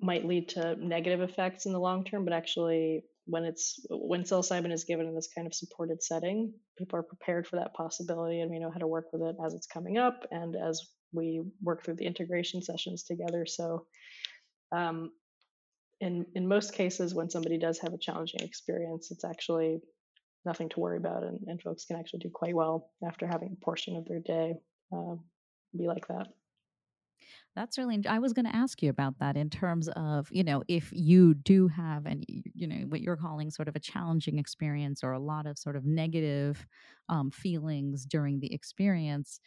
might 0.00 0.26
lead 0.26 0.48
to 0.50 0.76
negative 0.76 1.20
effects 1.20 1.66
in 1.66 1.72
the 1.72 1.80
long 1.80 2.04
term, 2.04 2.24
but 2.24 2.34
actually, 2.34 3.04
when 3.26 3.44
it's 3.44 3.84
when 3.90 4.22
psilocybin 4.22 4.72
is 4.72 4.84
given 4.84 5.06
in 5.06 5.14
this 5.14 5.28
kind 5.34 5.46
of 5.46 5.54
supported 5.54 6.02
setting, 6.02 6.52
people 6.76 6.98
are 6.98 7.02
prepared 7.02 7.46
for 7.46 7.56
that 7.56 7.74
possibility, 7.74 8.40
and 8.40 8.50
we 8.50 8.58
know 8.58 8.70
how 8.70 8.78
to 8.78 8.86
work 8.86 9.06
with 9.12 9.22
it 9.22 9.36
as 9.44 9.54
it's 9.54 9.66
coming 9.66 9.98
up 9.98 10.26
and 10.30 10.56
as 10.56 10.82
we 11.12 11.42
work 11.62 11.84
through 11.84 11.94
the 11.94 12.06
integration 12.06 12.60
sessions 12.62 13.04
together. 13.04 13.46
So, 13.46 13.86
um, 14.72 15.10
in 16.00 16.26
in 16.34 16.48
most 16.48 16.74
cases, 16.74 17.14
when 17.14 17.30
somebody 17.30 17.58
does 17.58 17.78
have 17.78 17.94
a 17.94 17.98
challenging 17.98 18.40
experience, 18.40 19.10
it's 19.10 19.24
actually 19.24 19.80
nothing 20.44 20.68
to 20.70 20.80
worry 20.80 20.98
about, 20.98 21.22
and, 21.22 21.40
and 21.46 21.62
folks 21.62 21.84
can 21.86 21.96
actually 21.96 22.18
do 22.18 22.30
quite 22.30 22.54
well 22.54 22.90
after 23.06 23.26
having 23.26 23.56
a 23.56 23.64
portion 23.64 23.96
of 23.96 24.04
their 24.06 24.20
day 24.20 24.54
uh, 24.92 25.14
be 25.76 25.86
like 25.86 26.06
that. 26.08 26.26
That's 27.54 27.78
really, 27.78 28.00
I 28.08 28.18
was 28.18 28.32
going 28.32 28.46
to 28.46 28.54
ask 28.54 28.82
you 28.82 28.90
about 28.90 29.18
that 29.18 29.36
in 29.36 29.48
terms 29.50 29.88
of, 29.90 30.28
you 30.30 30.42
know, 30.42 30.62
if 30.68 30.90
you 30.92 31.34
do 31.34 31.68
have 31.68 32.06
and 32.06 32.24
you 32.28 32.66
know, 32.66 32.86
what 32.88 33.00
you're 33.00 33.16
calling 33.16 33.50
sort 33.50 33.68
of 33.68 33.76
a 33.76 33.80
challenging 33.80 34.38
experience 34.38 35.04
or 35.04 35.12
a 35.12 35.20
lot 35.20 35.46
of 35.46 35.58
sort 35.58 35.76
of 35.76 35.84
negative 35.84 36.66
um, 37.08 37.30
feelings 37.30 38.04
during 38.06 38.40
the 38.40 38.52
experience, 38.52 39.40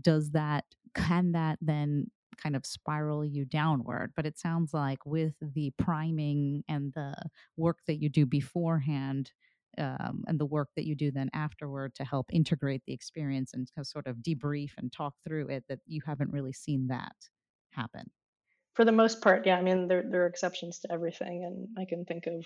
does 0.00 0.30
that, 0.30 0.64
can 0.94 1.32
that 1.32 1.58
then 1.60 2.10
kind 2.36 2.54
of 2.56 2.66
spiral 2.66 3.24
you 3.24 3.44
downward? 3.44 4.12
But 4.14 4.26
it 4.26 4.38
sounds 4.38 4.74
like 4.74 5.04
with 5.06 5.34
the 5.40 5.72
priming 5.78 6.64
and 6.68 6.92
the 6.94 7.14
work 7.56 7.78
that 7.86 8.02
you 8.02 8.08
do 8.08 8.26
beforehand, 8.26 9.32
um, 9.78 10.24
and 10.26 10.38
the 10.38 10.46
work 10.46 10.68
that 10.76 10.86
you 10.86 10.94
do 10.94 11.10
then 11.10 11.30
afterward 11.32 11.94
to 11.94 12.04
help 12.04 12.26
integrate 12.32 12.82
the 12.86 12.92
experience 12.92 13.52
and 13.54 13.68
sort 13.82 14.06
of 14.06 14.16
debrief 14.16 14.70
and 14.78 14.92
talk 14.92 15.14
through 15.26 15.48
it 15.48 15.64
that 15.68 15.80
you 15.86 16.00
haven't 16.06 16.32
really 16.32 16.52
seen 16.52 16.86
that 16.88 17.16
happen? 17.70 18.10
For 18.74 18.84
the 18.84 18.92
most 18.92 19.22
part 19.22 19.46
yeah 19.46 19.56
i 19.56 19.62
mean 19.62 19.88
there, 19.88 20.04
there 20.10 20.24
are 20.24 20.26
exceptions 20.26 20.80
to 20.80 20.92
everything 20.92 21.44
and 21.44 21.68
i 21.78 21.88
can 21.88 22.04
think 22.04 22.26
of 22.26 22.44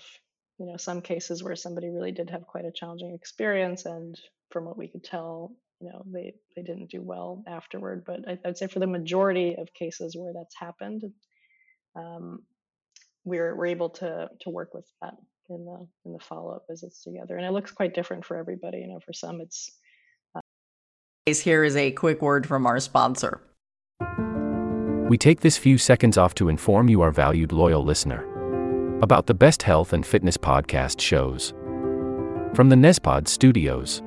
you 0.59 0.65
know 0.65 0.77
some 0.77 1.01
cases 1.01 1.43
where 1.43 1.55
somebody 1.55 1.89
really 1.89 2.11
did 2.11 2.29
have 2.29 2.47
quite 2.47 2.65
a 2.65 2.71
challenging 2.71 3.13
experience 3.13 3.85
and 3.85 4.15
from 4.49 4.65
what 4.65 4.77
we 4.77 4.87
could 4.87 5.03
tell 5.03 5.51
you 5.81 5.89
know 5.89 6.03
they 6.05 6.33
they 6.55 6.61
didn't 6.61 6.89
do 6.89 7.01
well 7.01 7.43
afterward 7.47 8.03
but 8.05 8.19
I, 8.27 8.37
would 8.45 8.57
say 8.57 8.67
for 8.67 8.79
the 8.79 8.87
majority 8.87 9.55
of 9.57 9.73
cases 9.73 10.15
where 10.15 10.33
that's 10.33 10.55
happened 10.57 11.03
um, 11.95 12.43
we're 13.25 13.55
we're 13.55 13.67
able 13.67 13.89
to 13.89 14.29
to 14.41 14.49
work 14.49 14.73
with 14.73 14.85
that 15.01 15.15
in 15.51 15.65
the 15.65 15.87
in 16.05 16.13
the 16.13 16.19
follow-up 16.19 16.63
visits 16.69 17.03
together 17.03 17.37
and 17.37 17.45
it 17.45 17.51
looks 17.51 17.71
quite 17.71 17.93
different 17.93 18.25
for 18.25 18.37
everybody 18.37 18.79
you 18.79 18.87
know 18.87 18.99
for 19.05 19.13
some 19.13 19.41
it's 19.41 19.71
uh, 20.35 20.41
here 21.25 21.63
is 21.63 21.75
a 21.75 21.91
quick 21.91 22.21
word 22.21 22.47
from 22.47 22.65
our 22.65 22.79
sponsor. 22.79 23.41
We 25.07 25.17
take 25.17 25.41
this 25.41 25.57
few 25.57 25.77
seconds 25.77 26.17
off 26.17 26.33
to 26.35 26.49
inform 26.49 26.89
you 26.89 27.01
our 27.01 27.11
valued 27.11 27.51
loyal 27.51 27.83
listener 27.83 28.27
about 29.01 29.25
the 29.25 29.33
best 29.33 29.63
health 29.63 29.93
and 29.93 30.05
fitness 30.05 30.37
podcast 30.37 31.01
shows. 31.01 31.53
From 32.55 32.69
the 32.69 32.75
Nezpod 32.75 33.27
studios. 33.27 34.01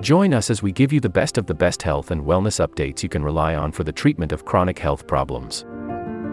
Join 0.00 0.32
us 0.32 0.50
as 0.50 0.62
we 0.62 0.72
give 0.72 0.92
you 0.92 1.00
the 1.00 1.08
best 1.08 1.36
of 1.36 1.46
the 1.46 1.54
best 1.54 1.82
health 1.82 2.10
and 2.10 2.22
wellness 2.22 2.66
updates 2.66 3.02
you 3.02 3.08
can 3.08 3.22
rely 3.22 3.54
on 3.54 3.70
for 3.72 3.84
the 3.84 3.92
treatment 3.92 4.32
of 4.32 4.44
chronic 4.44 4.78
health 4.78 5.06
problems 5.06 5.64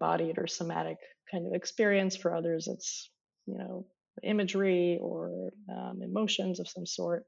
Embodied 0.00 0.38
or 0.38 0.46
somatic 0.46 0.98
kind 1.30 1.46
of 1.46 1.54
experience. 1.54 2.16
For 2.16 2.34
others, 2.34 2.68
it's 2.68 3.10
you 3.46 3.58
know 3.58 3.86
imagery 4.22 4.98
or 5.00 5.50
um, 5.70 6.00
emotions 6.02 6.60
of 6.60 6.68
some 6.68 6.86
sort. 6.86 7.24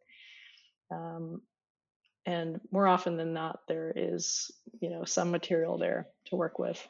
Um, 0.90 1.40
and 2.24 2.60
more 2.70 2.86
often 2.86 3.16
than 3.16 3.32
not, 3.32 3.60
there 3.68 3.92
is 3.94 4.50
you 4.80 4.90
know 4.90 5.04
some 5.04 5.30
material 5.30 5.78
there 5.78 6.06
to 6.26 6.36
work 6.36 6.58
with. 6.58 6.86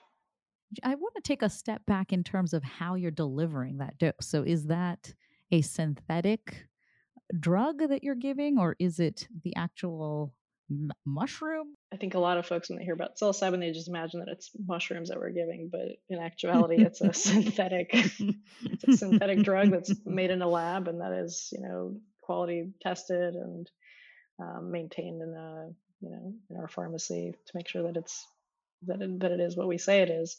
I 0.82 0.94
want 0.94 1.14
to 1.16 1.22
take 1.22 1.42
a 1.42 1.50
step 1.50 1.84
back 1.86 2.12
in 2.12 2.24
terms 2.24 2.54
of 2.54 2.62
how 2.62 2.94
you're 2.94 3.10
delivering 3.10 3.78
that 3.78 3.98
dose. 3.98 4.14
So, 4.20 4.42
is 4.42 4.66
that 4.66 5.12
a 5.50 5.60
synthetic 5.60 6.66
drug 7.38 7.88
that 7.88 8.02
you're 8.02 8.14
giving, 8.14 8.58
or 8.58 8.76
is 8.78 9.00
it 9.00 9.28
the 9.44 9.54
actual 9.56 10.34
m- 10.72 10.90
mushroom? 11.04 11.74
I 11.92 11.96
think 11.96 12.14
a 12.14 12.18
lot 12.18 12.38
of 12.38 12.46
folks, 12.46 12.68
when 12.68 12.78
they 12.78 12.84
hear 12.84 12.94
about 12.94 13.16
psilocybin, 13.16 13.60
they 13.60 13.72
just 13.72 13.88
imagine 13.88 14.20
that 14.20 14.32
it's 14.32 14.50
mushrooms 14.66 15.08
that 15.10 15.18
we're 15.18 15.30
giving, 15.30 15.68
but 15.70 15.96
in 16.08 16.18
actuality, 16.18 16.76
it's 16.76 17.00
a 17.00 17.12
synthetic, 17.12 17.90
it's 17.92 18.84
a 18.88 18.96
synthetic 18.96 19.42
drug 19.42 19.70
that's 19.70 19.92
made 20.06 20.30
in 20.30 20.42
a 20.42 20.48
lab, 20.48 20.88
and 20.88 21.00
that 21.00 21.12
is, 21.12 21.48
you 21.52 21.60
know, 21.60 21.96
quality 22.22 22.72
tested 22.80 23.34
and 23.34 23.70
um, 24.40 24.70
maintained 24.70 25.22
in 25.22 25.34
a, 25.34 25.68
you 26.00 26.10
know, 26.10 26.34
in 26.50 26.56
our 26.56 26.68
pharmacy 26.68 27.34
to 27.46 27.52
make 27.54 27.68
sure 27.68 27.84
that 27.84 27.96
it's 27.96 28.26
that 28.86 29.00
it, 29.00 29.20
that 29.20 29.32
it 29.32 29.40
is 29.40 29.56
what 29.56 29.68
we 29.68 29.78
say 29.78 30.02
it 30.02 30.10
is. 30.10 30.36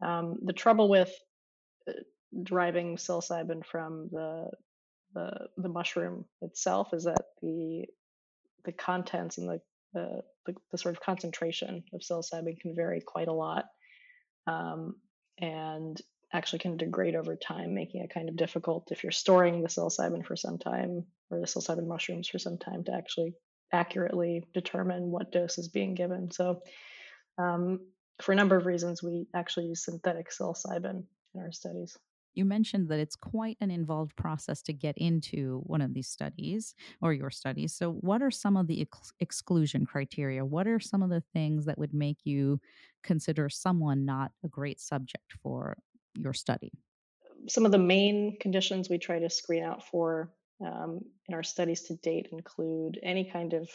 Um, 0.00 0.38
the 0.42 0.52
trouble 0.52 0.88
with 0.88 1.12
uh, 1.88 1.92
deriving 2.42 2.96
psilocybin 2.96 3.64
from 3.64 4.08
the 4.10 4.50
the 5.14 5.30
the 5.58 5.68
mushroom 5.68 6.24
itself 6.40 6.94
is 6.94 7.04
that 7.04 7.24
the 7.42 7.84
the 8.64 8.72
contents 8.72 9.38
and 9.38 9.48
the, 9.48 9.60
the, 9.92 10.22
the, 10.46 10.78
sort 10.78 10.94
of 10.94 11.02
concentration 11.02 11.84
of 11.92 12.00
psilocybin 12.00 12.58
can 12.60 12.74
vary 12.74 13.00
quite 13.00 13.28
a 13.28 13.32
lot 13.32 13.66
um, 14.46 14.96
and 15.38 16.00
actually 16.32 16.58
can 16.60 16.76
degrade 16.76 17.14
over 17.14 17.36
time, 17.36 17.74
making 17.74 18.02
it 18.02 18.12
kind 18.12 18.28
of 18.28 18.36
difficult 18.36 18.90
if 18.90 19.02
you're 19.02 19.12
storing 19.12 19.62
the 19.62 19.68
psilocybin 19.68 20.24
for 20.24 20.36
some 20.36 20.58
time 20.58 21.04
or 21.30 21.40
the 21.40 21.46
psilocybin 21.46 21.86
mushrooms 21.86 22.28
for 22.28 22.38
some 22.38 22.58
time 22.58 22.84
to 22.84 22.92
actually 22.92 23.34
accurately 23.72 24.44
determine 24.54 25.10
what 25.10 25.32
dose 25.32 25.58
is 25.58 25.68
being 25.68 25.94
given. 25.94 26.30
So, 26.30 26.62
um, 27.38 27.80
for 28.20 28.32
a 28.32 28.36
number 28.36 28.56
of 28.56 28.66
reasons, 28.66 29.02
we 29.02 29.26
actually 29.34 29.66
use 29.66 29.84
synthetic 29.84 30.30
psilocybin 30.30 31.04
in 31.34 31.40
our 31.40 31.52
studies. 31.52 31.96
You 32.34 32.44
mentioned 32.44 32.88
that 32.88 32.98
it's 32.98 33.16
quite 33.16 33.56
an 33.60 33.70
involved 33.70 34.16
process 34.16 34.62
to 34.62 34.72
get 34.72 34.96
into 34.96 35.60
one 35.64 35.80
of 35.80 35.92
these 35.92 36.08
studies 36.08 36.74
or 37.00 37.12
your 37.12 37.30
studies. 37.30 37.74
So, 37.74 37.92
what 37.92 38.22
are 38.22 38.30
some 38.30 38.56
of 38.56 38.66
the 38.66 38.82
ex- 38.82 39.12
exclusion 39.20 39.84
criteria? 39.84 40.44
What 40.44 40.66
are 40.66 40.80
some 40.80 41.02
of 41.02 41.10
the 41.10 41.22
things 41.32 41.66
that 41.66 41.78
would 41.78 41.92
make 41.92 42.18
you 42.24 42.60
consider 43.02 43.48
someone 43.48 44.04
not 44.04 44.32
a 44.44 44.48
great 44.48 44.80
subject 44.80 45.32
for 45.42 45.76
your 46.16 46.32
study? 46.32 46.72
Some 47.48 47.66
of 47.66 47.72
the 47.72 47.78
main 47.78 48.36
conditions 48.40 48.88
we 48.88 48.98
try 48.98 49.18
to 49.18 49.28
screen 49.28 49.64
out 49.64 49.84
for 49.86 50.32
um, 50.64 51.00
in 51.28 51.34
our 51.34 51.42
studies 51.42 51.82
to 51.82 51.96
date 51.96 52.28
include 52.32 52.98
any 53.02 53.28
kind 53.30 53.52
of 53.52 53.68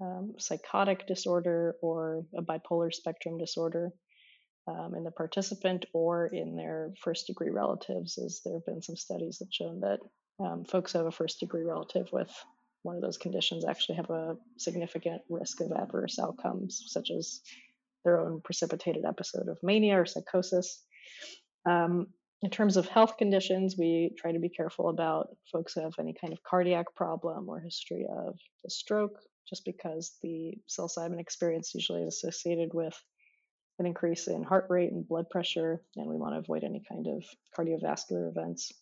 um, 0.00 0.34
psychotic 0.38 1.06
disorder 1.06 1.76
or 1.80 2.24
a 2.36 2.42
bipolar 2.42 2.92
spectrum 2.92 3.38
disorder 3.38 3.92
um, 4.66 4.94
in 4.94 5.04
the 5.04 5.10
participant 5.10 5.84
or 5.92 6.26
in 6.26 6.56
their 6.56 6.92
first 7.02 7.26
degree 7.26 7.50
relatives, 7.50 8.18
as 8.18 8.40
there 8.44 8.54
have 8.54 8.66
been 8.66 8.82
some 8.82 8.96
studies 8.96 9.38
that 9.38 9.52
shown 9.52 9.80
that 9.80 10.00
um, 10.40 10.64
folks 10.64 10.92
who 10.92 10.98
have 10.98 11.06
a 11.06 11.12
first 11.12 11.40
degree 11.40 11.62
relative 11.62 12.08
with 12.12 12.30
one 12.82 12.96
of 12.96 13.02
those 13.02 13.18
conditions 13.18 13.64
actually 13.64 13.96
have 13.96 14.10
a 14.10 14.36
significant 14.58 15.22
risk 15.28 15.60
of 15.60 15.72
adverse 15.72 16.18
outcomes, 16.18 16.84
such 16.86 17.10
as 17.10 17.40
their 18.04 18.20
own 18.20 18.40
precipitated 18.42 19.04
episode 19.04 19.48
of 19.48 19.58
mania 19.62 20.00
or 20.00 20.06
psychosis. 20.06 20.82
Um, 21.66 22.08
in 22.42 22.50
terms 22.50 22.76
of 22.76 22.86
health 22.86 23.16
conditions, 23.16 23.76
we 23.78 24.14
try 24.18 24.32
to 24.32 24.38
be 24.38 24.50
careful 24.50 24.90
about 24.90 25.28
folks 25.50 25.72
who 25.72 25.80
have 25.80 25.94
any 25.98 26.14
kind 26.20 26.32
of 26.32 26.42
cardiac 26.42 26.94
problem 26.94 27.48
or 27.48 27.58
history 27.58 28.06
of 28.10 28.38
a 28.66 28.70
stroke, 28.70 29.18
just 29.48 29.64
because 29.64 30.18
the 30.22 30.52
psilocybin 30.68 31.18
experience 31.18 31.72
usually 31.74 32.02
is 32.02 32.22
associated 32.22 32.74
with 32.74 32.94
an 33.78 33.86
increase 33.86 34.28
in 34.28 34.42
heart 34.42 34.66
rate 34.68 34.92
and 34.92 35.06
blood 35.06 35.28
pressure, 35.30 35.82
and 35.96 36.08
we 36.08 36.16
want 36.16 36.34
to 36.34 36.38
avoid 36.38 36.64
any 36.64 36.82
kind 36.88 37.06
of 37.06 37.24
cardiovascular 37.56 38.28
events. 38.28 38.72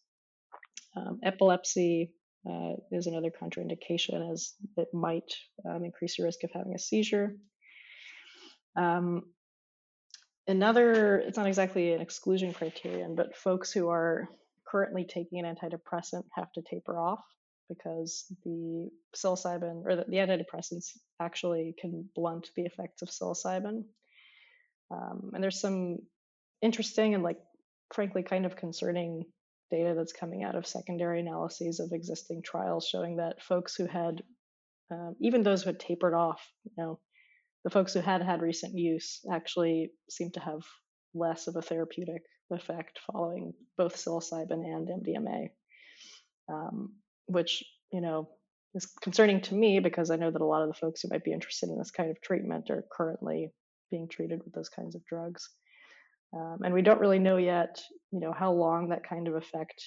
Um, 0.97 1.21
epilepsy 1.23 2.13
uh, 2.49 2.75
is 2.91 3.07
another 3.07 3.31
contraindication, 3.31 4.33
as 4.33 4.55
it 4.77 4.89
might 4.93 5.33
um, 5.69 5.85
increase 5.85 6.19
your 6.19 6.27
risk 6.27 6.45
of 6.45 6.51
having 6.53 6.75
a 6.75 6.79
seizure. 6.79 7.37
Um, 8.77 9.23
another, 10.47 11.19
it's 11.19 11.39
not 11.39 11.47
exactly 11.47 11.93
an 11.93 12.01
exclusion 12.01 12.53
criterion, 12.53 13.15
but 13.15 13.37
folks 13.37 13.73
who 13.73 13.89
are 13.89 14.29
currently 14.67 15.05
taking 15.05 15.39
an 15.39 15.55
antidepressant 15.55 16.25
have 16.35 16.53
to 16.53 16.63
taper 16.63 16.99
off 16.99 17.21
because 17.69 18.27
the 18.45 18.91
psilocybin 19.17 19.83
or 19.87 19.97
the, 19.97 20.05
the 20.09 20.17
antidepressants 20.17 20.97
actually 21.21 21.75
can 21.81 22.09
blunt 22.15 22.51
the 22.57 22.63
effects 22.63 23.03
of 23.03 23.09
psilocybin. 23.09 23.85
Um, 24.93 25.31
and 25.35 25.43
there's 25.43 25.61
some 25.61 25.99
interesting 26.61 27.15
and 27.15 27.23
like 27.23 27.39
frankly 27.93 28.23
kind 28.23 28.47
of 28.47 28.57
concerning 28.57 29.25
data 29.71 29.95
that's 29.97 30.13
coming 30.13 30.45
out 30.45 30.55
of 30.55 30.67
secondary 30.67 31.21
analyses 31.21 31.81
of 31.81 31.93
existing 31.93 32.43
trials 32.43 32.87
showing 32.87 33.17
that 33.17 33.43
folks 33.43 33.75
who 33.75 33.87
had 33.87 34.23
um, 34.91 35.17
even 35.21 35.43
those 35.43 35.63
who 35.63 35.71
had 35.71 35.81
tapered 35.81 36.15
off 36.15 36.47
you 36.65 36.73
know 36.77 36.99
the 37.65 37.71
folks 37.71 37.95
who 37.95 38.01
had 38.01 38.23
had 38.23 38.43
recent 38.43 38.77
use 38.77 39.21
actually 39.33 39.91
seem 40.11 40.31
to 40.33 40.41
have 40.41 40.63
less 41.15 41.47
of 41.47 41.57
a 41.57 41.63
therapeutic 41.63 42.23
effect 42.51 42.99
following 43.11 43.55
both 43.79 43.97
psilocybin 43.97 44.51
and 44.51 44.89
MDMA, 44.89 45.49
um, 46.53 46.95
which 47.27 47.65
you 47.93 48.01
know 48.01 48.29
is 48.75 48.87
concerning 49.03 49.41
to 49.43 49.55
me 49.55 49.81
because 49.81 50.11
I 50.11 50.17
know 50.17 50.31
that 50.31 50.41
a 50.41 50.47
lot 50.47 50.63
of 50.63 50.69
the 50.69 50.75
folks 50.75 51.03
who 51.03 51.09
might 51.11 51.25
be 51.25 51.33
interested 51.33 51.69
in 51.69 51.79
this 51.79 51.91
kind 51.91 52.11
of 52.11 52.21
treatment 52.21 52.71
are 52.71 52.85
currently 52.91 53.53
being 53.93 54.09
treated 54.09 54.41
with 54.45 54.53
those 54.55 54.69
kinds 54.69 54.97
of 54.97 55.05
drugs, 55.05 55.49
um, 56.35 56.59
and 56.65 56.75
we 56.75 56.83
don't 56.83 57.01
really 57.01 57.19
know 57.19 57.37
yet, 57.37 57.81
you 58.11 58.21
know, 58.21 58.33
how 58.33 58.53
long 58.53 58.89
that 58.89 59.09
kind 59.09 59.29
of 59.29 59.35
effect 59.35 59.81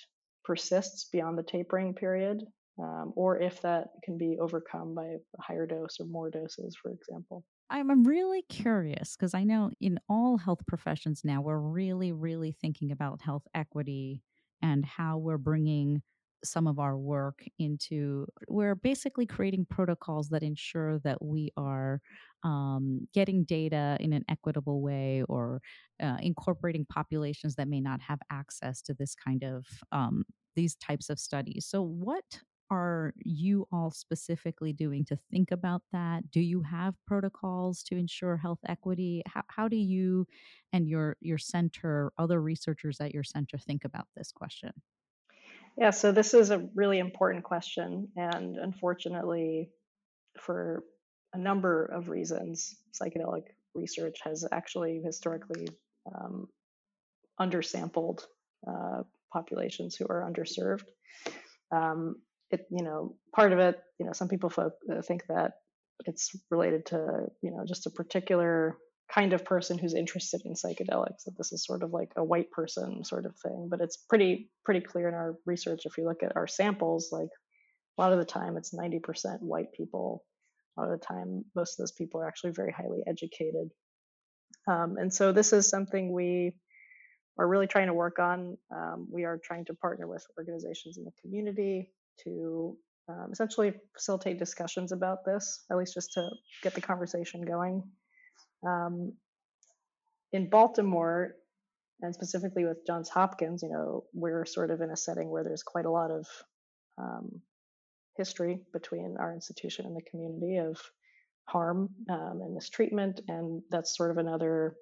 persists 0.43 1.09
beyond 1.11 1.37
the 1.37 1.43
tapering 1.43 1.93
period, 1.93 2.41
um, 2.79 3.11
or 3.15 3.39
if 3.41 3.61
that 3.61 3.87
can 4.03 4.17
be 4.17 4.37
overcome 4.39 4.93
by 4.93 5.05
a 5.05 5.41
higher 5.41 5.65
dose 5.65 5.97
or 5.99 6.05
more 6.05 6.29
doses, 6.29 6.77
for 6.81 6.91
example. 6.91 7.43
I'm 7.71 8.03
really 8.03 8.43
curious 8.43 9.15
because 9.15 9.33
I 9.33 9.43
know 9.43 9.71
in 9.81 9.99
all 10.07 10.37
health 10.37 10.61
professions 10.67 11.21
now, 11.23 11.41
we're 11.41 11.57
really, 11.57 12.11
really 12.11 12.51
thinking 12.51 12.91
about 12.91 13.21
health 13.21 13.47
equity 13.55 14.21
and 14.61 14.85
how 14.85 15.17
we're 15.17 15.39
bringing 15.39 16.03
some 16.45 16.67
of 16.67 16.79
our 16.79 16.97
work 16.97 17.43
into 17.59 18.25
we're 18.47 18.75
basically 18.75 19.25
creating 19.25 19.65
protocols 19.69 20.29
that 20.29 20.43
ensure 20.43 20.99
that 20.99 21.21
we 21.21 21.51
are 21.57 22.01
um, 22.43 23.07
getting 23.13 23.43
data 23.43 23.97
in 23.99 24.13
an 24.13 24.23
equitable 24.29 24.81
way 24.81 25.23
or 25.27 25.61
uh, 26.01 26.17
incorporating 26.21 26.85
populations 26.85 27.55
that 27.55 27.67
may 27.67 27.81
not 27.81 28.01
have 28.01 28.19
access 28.31 28.81
to 28.81 28.93
this 28.93 29.15
kind 29.15 29.43
of 29.43 29.65
um, 29.91 30.23
these 30.55 30.75
types 30.75 31.09
of 31.09 31.19
studies 31.19 31.65
so 31.67 31.81
what 31.81 32.39
are 32.71 33.13
you 33.17 33.67
all 33.71 33.91
specifically 33.91 34.73
doing 34.73 35.05
to 35.05 35.17
think 35.31 35.51
about 35.51 35.83
that? 35.91 36.31
Do 36.31 36.39
you 36.39 36.61
have 36.61 36.95
protocols 37.05 37.83
to 37.83 37.95
ensure 37.95 38.37
health 38.37 38.59
equity? 38.67 39.21
How, 39.27 39.43
how 39.47 39.67
do 39.67 39.75
you 39.75 40.25
and 40.73 40.87
your 40.87 41.15
your 41.21 41.37
center, 41.37 42.11
other 42.17 42.41
researchers 42.41 42.99
at 42.99 43.13
your 43.13 43.23
center, 43.23 43.57
think 43.57 43.85
about 43.85 44.07
this 44.15 44.31
question? 44.31 44.71
Yeah, 45.77 45.89
so 45.91 46.11
this 46.11 46.33
is 46.33 46.51
a 46.51 46.69
really 46.73 46.99
important 46.99 47.43
question, 47.43 48.07
and 48.15 48.57
unfortunately, 48.57 49.71
for 50.39 50.83
a 51.33 51.37
number 51.37 51.85
of 51.85 52.09
reasons, 52.09 52.75
psychedelic 52.93 53.43
research 53.73 54.19
has 54.23 54.45
actually 54.51 55.01
historically 55.03 55.67
um, 56.13 56.47
undersampled 57.39 58.21
uh, 58.67 59.03
populations 59.33 59.95
who 59.95 60.05
are 60.07 60.29
underserved. 60.29 60.85
Um, 61.71 62.17
it 62.51 62.67
you 62.69 62.83
know 62.83 63.15
part 63.35 63.51
of 63.53 63.59
it 63.59 63.81
you 63.99 64.05
know 64.05 64.13
some 64.13 64.27
people 64.27 64.51
uh, 64.57 64.69
think 65.01 65.25
that 65.27 65.53
it's 66.05 66.31
related 66.51 66.85
to 66.87 67.25
you 67.41 67.51
know 67.51 67.65
just 67.67 67.87
a 67.87 67.89
particular 67.89 68.77
kind 69.13 69.33
of 69.33 69.45
person 69.45 69.77
who's 69.77 69.93
interested 69.93 70.41
in 70.45 70.53
psychedelics 70.53 71.25
that 71.25 71.37
this 71.37 71.51
is 71.51 71.63
sort 71.63 71.83
of 71.83 71.91
like 71.91 72.11
a 72.15 72.23
white 72.23 72.49
person 72.51 73.03
sort 73.03 73.25
of 73.25 73.35
thing 73.37 73.67
but 73.69 73.81
it's 73.81 73.97
pretty 73.97 74.49
pretty 74.63 74.81
clear 74.81 75.07
in 75.07 75.13
our 75.13 75.35
research 75.45 75.81
if 75.85 75.97
you 75.97 76.05
look 76.05 76.23
at 76.23 76.35
our 76.35 76.47
samples 76.47 77.09
like 77.11 77.29
a 77.97 78.01
lot 78.01 78.11
of 78.11 78.19
the 78.19 78.25
time 78.25 78.57
it's 78.57 78.73
90% 78.73 79.41
white 79.41 79.71
people 79.73 80.23
a 80.77 80.81
lot 80.81 80.91
of 80.91 80.99
the 80.99 81.05
time 81.05 81.45
most 81.55 81.73
of 81.73 81.77
those 81.83 81.91
people 81.91 82.19
are 82.19 82.27
actually 82.27 82.51
very 82.51 82.71
highly 82.71 83.03
educated 83.07 83.69
um, 84.67 84.97
and 84.97 85.13
so 85.13 85.31
this 85.31 85.53
is 85.53 85.69
something 85.69 86.11
we 86.11 86.53
are 87.37 87.47
really 87.47 87.67
trying 87.67 87.87
to 87.87 87.93
work 87.93 88.17
on 88.17 88.57
um, 88.75 89.07
we 89.11 89.23
are 89.23 89.39
trying 89.43 89.65
to 89.65 89.73
partner 89.75 90.07
with 90.07 90.25
organizations 90.37 90.97
in 90.97 91.03
the 91.03 91.11
community 91.21 91.91
to 92.23 92.75
um, 93.07 93.29
essentially 93.31 93.73
facilitate 93.93 94.39
discussions 94.39 94.91
about 94.91 95.25
this, 95.25 95.63
at 95.69 95.77
least 95.77 95.93
just 95.93 96.13
to 96.13 96.29
get 96.63 96.73
the 96.73 96.81
conversation 96.81 97.41
going. 97.41 97.83
Um, 98.63 99.13
in 100.31 100.49
Baltimore, 100.49 101.35
and 102.01 102.13
specifically 102.13 102.65
with 102.65 102.85
Johns 102.85 103.09
Hopkins, 103.09 103.63
you 103.63 103.69
know, 103.69 104.03
we're 104.13 104.45
sort 104.45 104.69
of 104.69 104.81
in 104.81 104.91
a 104.91 104.97
setting 104.97 105.29
where 105.29 105.43
there's 105.43 105.63
quite 105.63 105.85
a 105.85 105.91
lot 105.91 106.11
of 106.11 106.27
um, 106.97 107.41
history 108.17 108.59
between 108.73 109.15
our 109.19 109.33
institution 109.33 109.85
and 109.85 109.95
the 109.95 110.09
community 110.09 110.57
of 110.57 110.77
harm 111.45 111.89
um, 112.09 112.41
and 112.43 112.53
mistreatment, 112.53 113.21
and 113.27 113.61
that's 113.69 113.95
sort 113.95 114.11
of 114.11 114.17
another 114.17 114.75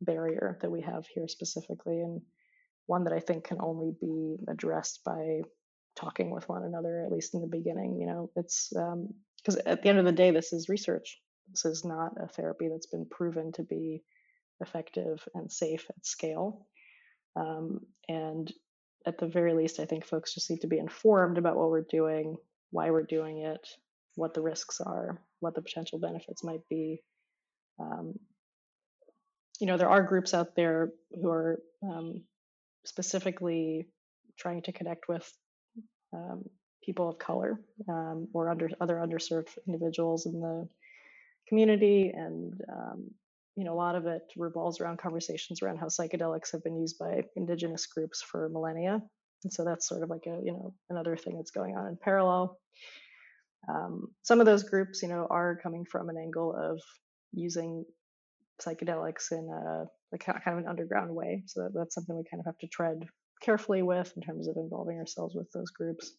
barrier 0.00 0.58
that 0.60 0.70
we 0.70 0.80
have 0.80 1.06
here 1.06 1.28
specifically, 1.28 2.00
and 2.00 2.20
one 2.86 3.04
that 3.04 3.12
I 3.12 3.20
think 3.20 3.44
can 3.44 3.58
only 3.60 3.92
be 4.00 4.36
addressed 4.48 5.00
by 5.04 5.42
talking 5.96 6.30
with 6.30 6.48
one 6.48 6.64
another, 6.64 7.04
at 7.04 7.12
least 7.12 7.34
in 7.34 7.40
the 7.40 7.46
beginning. 7.46 7.98
You 8.00 8.06
know, 8.06 8.30
it's 8.36 8.70
because 8.70 9.56
um, 9.56 9.62
at 9.66 9.82
the 9.82 9.88
end 9.88 9.98
of 9.98 10.04
the 10.04 10.12
day, 10.12 10.30
this 10.30 10.52
is 10.52 10.68
research. 10.68 11.20
This 11.50 11.64
is 11.64 11.84
not 11.84 12.12
a 12.20 12.28
therapy 12.28 12.68
that's 12.68 12.86
been 12.86 13.06
proven 13.06 13.52
to 13.52 13.62
be 13.62 14.02
effective 14.60 15.26
and 15.34 15.50
safe 15.50 15.86
at 15.90 16.06
scale. 16.06 16.66
Um, 17.36 17.80
and 18.08 18.52
at 19.06 19.18
the 19.18 19.26
very 19.26 19.54
least, 19.54 19.80
I 19.80 19.84
think 19.84 20.06
folks 20.06 20.34
just 20.34 20.50
need 20.50 20.62
to 20.62 20.66
be 20.66 20.78
informed 20.78 21.38
about 21.38 21.56
what 21.56 21.70
we're 21.70 21.82
doing, 21.82 22.36
why 22.70 22.90
we're 22.90 23.02
doing 23.02 23.38
it, 23.38 23.66
what 24.14 24.34
the 24.34 24.40
risks 24.40 24.80
are, 24.80 25.20
what 25.40 25.54
the 25.54 25.62
potential 25.62 25.98
benefits 25.98 26.44
might 26.44 26.66
be. 26.68 27.02
Um, 27.78 28.14
you 29.60 29.66
know, 29.66 29.76
there 29.76 29.90
are 29.90 30.02
groups 30.02 30.34
out 30.34 30.56
there 30.56 30.92
who 31.20 31.30
are 31.30 31.60
um, 31.82 32.22
specifically 32.84 33.86
trying 34.38 34.62
to 34.62 34.72
connect 34.72 35.08
with 35.08 35.30
um, 36.12 36.44
people 36.82 37.08
of 37.08 37.18
color 37.18 37.60
um, 37.88 38.28
or 38.32 38.50
under 38.50 38.70
other 38.80 38.96
underserved 38.96 39.48
individuals 39.66 40.26
in 40.26 40.40
the 40.40 40.68
community 41.48 42.12
and 42.14 42.60
um, 42.72 43.10
you 43.56 43.64
know 43.64 43.74
a 43.74 43.76
lot 43.76 43.96
of 43.96 44.06
it 44.06 44.22
revolves 44.36 44.80
around 44.80 44.98
conversations 44.98 45.62
around 45.62 45.78
how 45.78 45.86
psychedelics 45.86 46.52
have 46.52 46.64
been 46.64 46.76
used 46.76 46.98
by 46.98 47.22
indigenous 47.36 47.86
groups 47.86 48.22
for 48.22 48.48
millennia 48.48 49.00
and 49.44 49.52
so 49.52 49.64
that's 49.64 49.88
sort 49.88 50.02
of 50.02 50.10
like 50.10 50.26
a 50.26 50.40
you 50.42 50.52
know 50.52 50.74
another 50.90 51.16
thing 51.16 51.36
that's 51.36 51.50
going 51.50 51.76
on 51.76 51.86
in 51.86 51.96
parallel 51.96 52.58
um, 53.68 54.08
some 54.22 54.40
of 54.40 54.46
those 54.46 54.64
groups 54.64 55.02
you 55.02 55.08
know 55.08 55.26
are 55.30 55.58
coming 55.62 55.84
from 55.84 56.08
an 56.08 56.16
angle 56.16 56.54
of 56.54 56.80
using 57.32 57.84
psychedelics 58.60 59.32
in 59.32 59.48
a 59.50 59.84
like 60.12 60.24
kind 60.24 60.40
of 60.46 60.58
an 60.58 60.68
underground 60.68 61.14
way. 61.14 61.42
So 61.46 61.68
that's 61.74 61.94
something 61.94 62.16
we 62.16 62.24
kind 62.30 62.40
of 62.40 62.46
have 62.46 62.58
to 62.58 62.68
tread 62.68 63.04
carefully 63.42 63.82
with 63.82 64.12
in 64.16 64.22
terms 64.22 64.48
of 64.48 64.56
involving 64.56 64.98
ourselves 64.98 65.34
with 65.34 65.50
those 65.52 65.70
groups. 65.70 66.12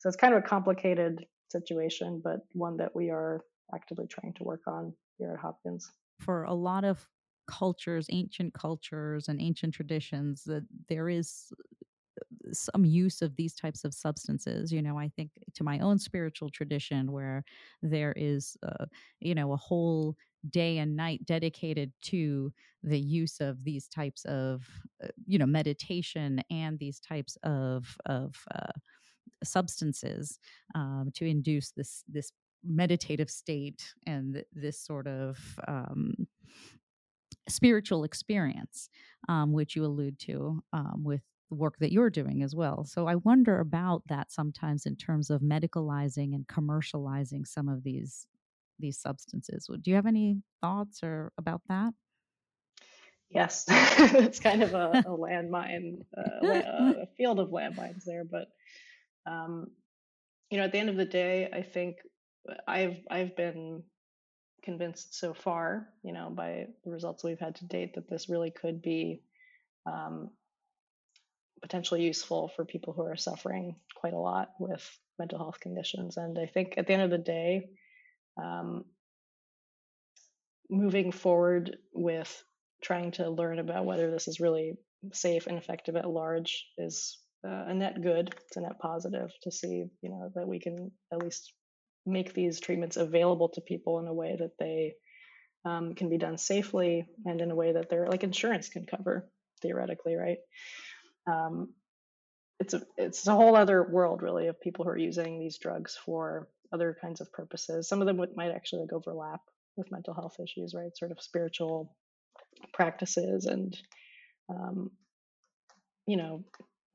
So 0.00 0.08
it's 0.08 0.16
kind 0.16 0.34
of 0.34 0.42
a 0.42 0.46
complicated 0.46 1.24
situation, 1.50 2.20
but 2.22 2.40
one 2.52 2.78
that 2.78 2.94
we 2.94 3.10
are 3.10 3.42
actively 3.74 4.06
trying 4.06 4.32
to 4.34 4.44
work 4.44 4.62
on 4.66 4.92
here 5.18 5.32
at 5.32 5.40
Hopkins. 5.40 5.90
For 6.20 6.44
a 6.44 6.54
lot 6.54 6.84
of 6.84 7.06
cultures, 7.48 8.06
ancient 8.10 8.54
cultures 8.54 9.28
and 9.28 9.40
ancient 9.40 9.74
traditions, 9.74 10.44
that 10.44 10.66
there 10.88 11.08
is 11.08 11.52
some 12.52 12.84
use 12.84 13.22
of 13.22 13.36
these 13.36 13.54
types 13.54 13.84
of 13.84 13.94
substances 13.94 14.72
you 14.72 14.82
know 14.82 14.98
i 14.98 15.08
think 15.14 15.30
to 15.54 15.62
my 15.62 15.78
own 15.78 15.98
spiritual 15.98 16.50
tradition 16.50 17.12
where 17.12 17.44
there 17.82 18.12
is 18.16 18.56
uh, 18.66 18.86
you 19.20 19.34
know 19.34 19.52
a 19.52 19.56
whole 19.56 20.16
day 20.50 20.78
and 20.78 20.96
night 20.96 21.24
dedicated 21.26 21.92
to 22.00 22.52
the 22.82 22.98
use 22.98 23.40
of 23.40 23.62
these 23.64 23.88
types 23.88 24.24
of 24.24 24.66
uh, 25.02 25.08
you 25.26 25.38
know 25.38 25.46
meditation 25.46 26.42
and 26.50 26.78
these 26.78 27.00
types 27.00 27.36
of 27.42 27.96
of 28.06 28.34
uh, 28.54 28.72
substances 29.44 30.38
um, 30.74 31.10
to 31.14 31.24
induce 31.26 31.70
this 31.72 32.04
this 32.08 32.32
meditative 32.64 33.30
state 33.30 33.94
and 34.06 34.34
th- 34.34 34.46
this 34.52 34.80
sort 34.80 35.06
of 35.06 35.38
um, 35.66 36.26
spiritual 37.48 38.04
experience, 38.04 38.88
um, 39.28 39.52
which 39.52 39.76
you 39.76 39.84
allude 39.84 40.18
to 40.20 40.62
um, 40.72 41.02
with 41.04 41.22
the 41.50 41.56
work 41.56 41.78
that 41.78 41.92
you're 41.92 42.10
doing 42.10 42.42
as 42.42 42.54
well. 42.54 42.84
So 42.84 43.06
I 43.06 43.16
wonder 43.16 43.60
about 43.60 44.02
that 44.08 44.30
sometimes 44.30 44.86
in 44.86 44.96
terms 44.96 45.30
of 45.30 45.40
medicalizing 45.40 46.34
and 46.34 46.46
commercializing 46.46 47.46
some 47.46 47.68
of 47.68 47.82
these 47.82 48.26
these 48.80 49.00
substances. 49.00 49.68
Do 49.82 49.90
you 49.90 49.96
have 49.96 50.06
any 50.06 50.36
thoughts 50.60 51.00
or 51.02 51.32
about 51.36 51.62
that? 51.68 51.92
Yes, 53.30 53.64
it's 53.70 54.38
kind 54.38 54.62
of 54.62 54.72
a, 54.72 55.02
a 55.04 55.10
landmine, 55.10 56.04
uh, 56.16 56.46
a 57.02 57.06
field 57.16 57.40
of 57.40 57.48
landmines 57.48 58.04
there. 58.04 58.24
But 58.24 58.48
um, 59.26 59.66
you 60.50 60.58
know, 60.58 60.64
at 60.64 60.72
the 60.72 60.78
end 60.78 60.88
of 60.88 60.96
the 60.96 61.04
day, 61.04 61.48
I 61.52 61.62
think 61.62 61.96
I've 62.66 62.98
I've 63.10 63.36
been 63.36 63.82
convinced 64.62 65.18
so 65.18 65.34
far, 65.34 65.88
you 66.02 66.12
know, 66.12 66.30
by 66.30 66.66
the 66.84 66.90
results 66.90 67.24
we've 67.24 67.38
had 67.38 67.56
to 67.56 67.66
date, 67.66 67.94
that 67.94 68.08
this 68.08 68.28
really 68.28 68.50
could 68.50 68.82
be 68.82 69.22
um, 69.86 70.30
potentially 71.62 72.02
useful 72.02 72.48
for 72.54 72.64
people 72.64 72.92
who 72.92 73.02
are 73.02 73.16
suffering 73.16 73.76
quite 73.96 74.12
a 74.12 74.18
lot 74.18 74.50
with 74.58 74.88
mental 75.18 75.38
health 75.38 75.60
conditions. 75.60 76.16
And 76.16 76.38
I 76.38 76.46
think 76.46 76.74
at 76.76 76.86
the 76.86 76.92
end 76.92 77.02
of 77.02 77.10
the 77.10 77.18
day, 77.18 77.68
um, 78.42 78.84
moving 80.70 81.12
forward 81.12 81.76
with 81.92 82.42
trying 82.82 83.10
to 83.12 83.30
learn 83.30 83.58
about 83.58 83.86
whether 83.86 84.10
this 84.10 84.28
is 84.28 84.40
really 84.40 84.74
safe 85.12 85.46
and 85.46 85.58
effective 85.58 85.96
at 85.96 86.08
large 86.08 86.66
is 86.76 87.18
uh, 87.46 87.64
a 87.68 87.74
net 87.74 88.02
good. 88.02 88.34
It's 88.46 88.56
a 88.56 88.60
net 88.60 88.78
positive 88.80 89.30
to 89.42 89.50
see, 89.50 89.84
you 90.02 90.10
know, 90.10 90.30
that 90.34 90.46
we 90.46 90.60
can 90.60 90.90
at 91.12 91.22
least 91.22 91.52
make 92.06 92.32
these 92.34 92.60
treatments 92.60 92.96
available 92.96 93.48
to 93.50 93.60
people 93.60 93.98
in 93.98 94.06
a 94.06 94.14
way 94.14 94.36
that 94.38 94.52
they 94.58 94.94
um, 95.64 95.94
can 95.94 96.08
be 96.08 96.18
done 96.18 96.38
safely 96.38 97.06
and 97.24 97.40
in 97.40 97.50
a 97.50 97.56
way 97.56 97.72
that 97.72 97.88
they're 97.90 98.08
like 98.08 98.24
insurance 98.24 98.68
can 98.68 98.86
cover 98.86 99.28
theoretically, 99.60 100.14
right? 100.14 100.38
Um, 101.26 101.74
it's 102.60 102.74
a 102.74 102.82
it's 102.96 103.26
a 103.26 103.34
whole 103.34 103.54
other 103.54 103.82
world 103.82 104.22
really 104.22 104.48
of 104.48 104.60
people 104.60 104.84
who 104.84 104.90
are 104.90 104.98
using 104.98 105.38
these 105.38 105.58
drugs 105.58 105.96
for 106.04 106.48
other 106.72 106.96
kinds 107.00 107.20
of 107.20 107.32
purposes. 107.32 107.88
Some 107.88 108.00
of 108.00 108.06
them 108.06 108.16
would, 108.18 108.36
might 108.36 108.50
actually 108.50 108.82
like 108.82 108.92
overlap 108.92 109.40
with 109.76 109.92
mental 109.92 110.14
health 110.14 110.36
issues, 110.42 110.74
right? 110.74 110.96
Sort 110.96 111.12
of 111.12 111.22
spiritual 111.22 111.94
practices 112.72 113.46
and 113.46 113.76
um, 114.48 114.90
you 116.06 116.16
know 116.16 116.44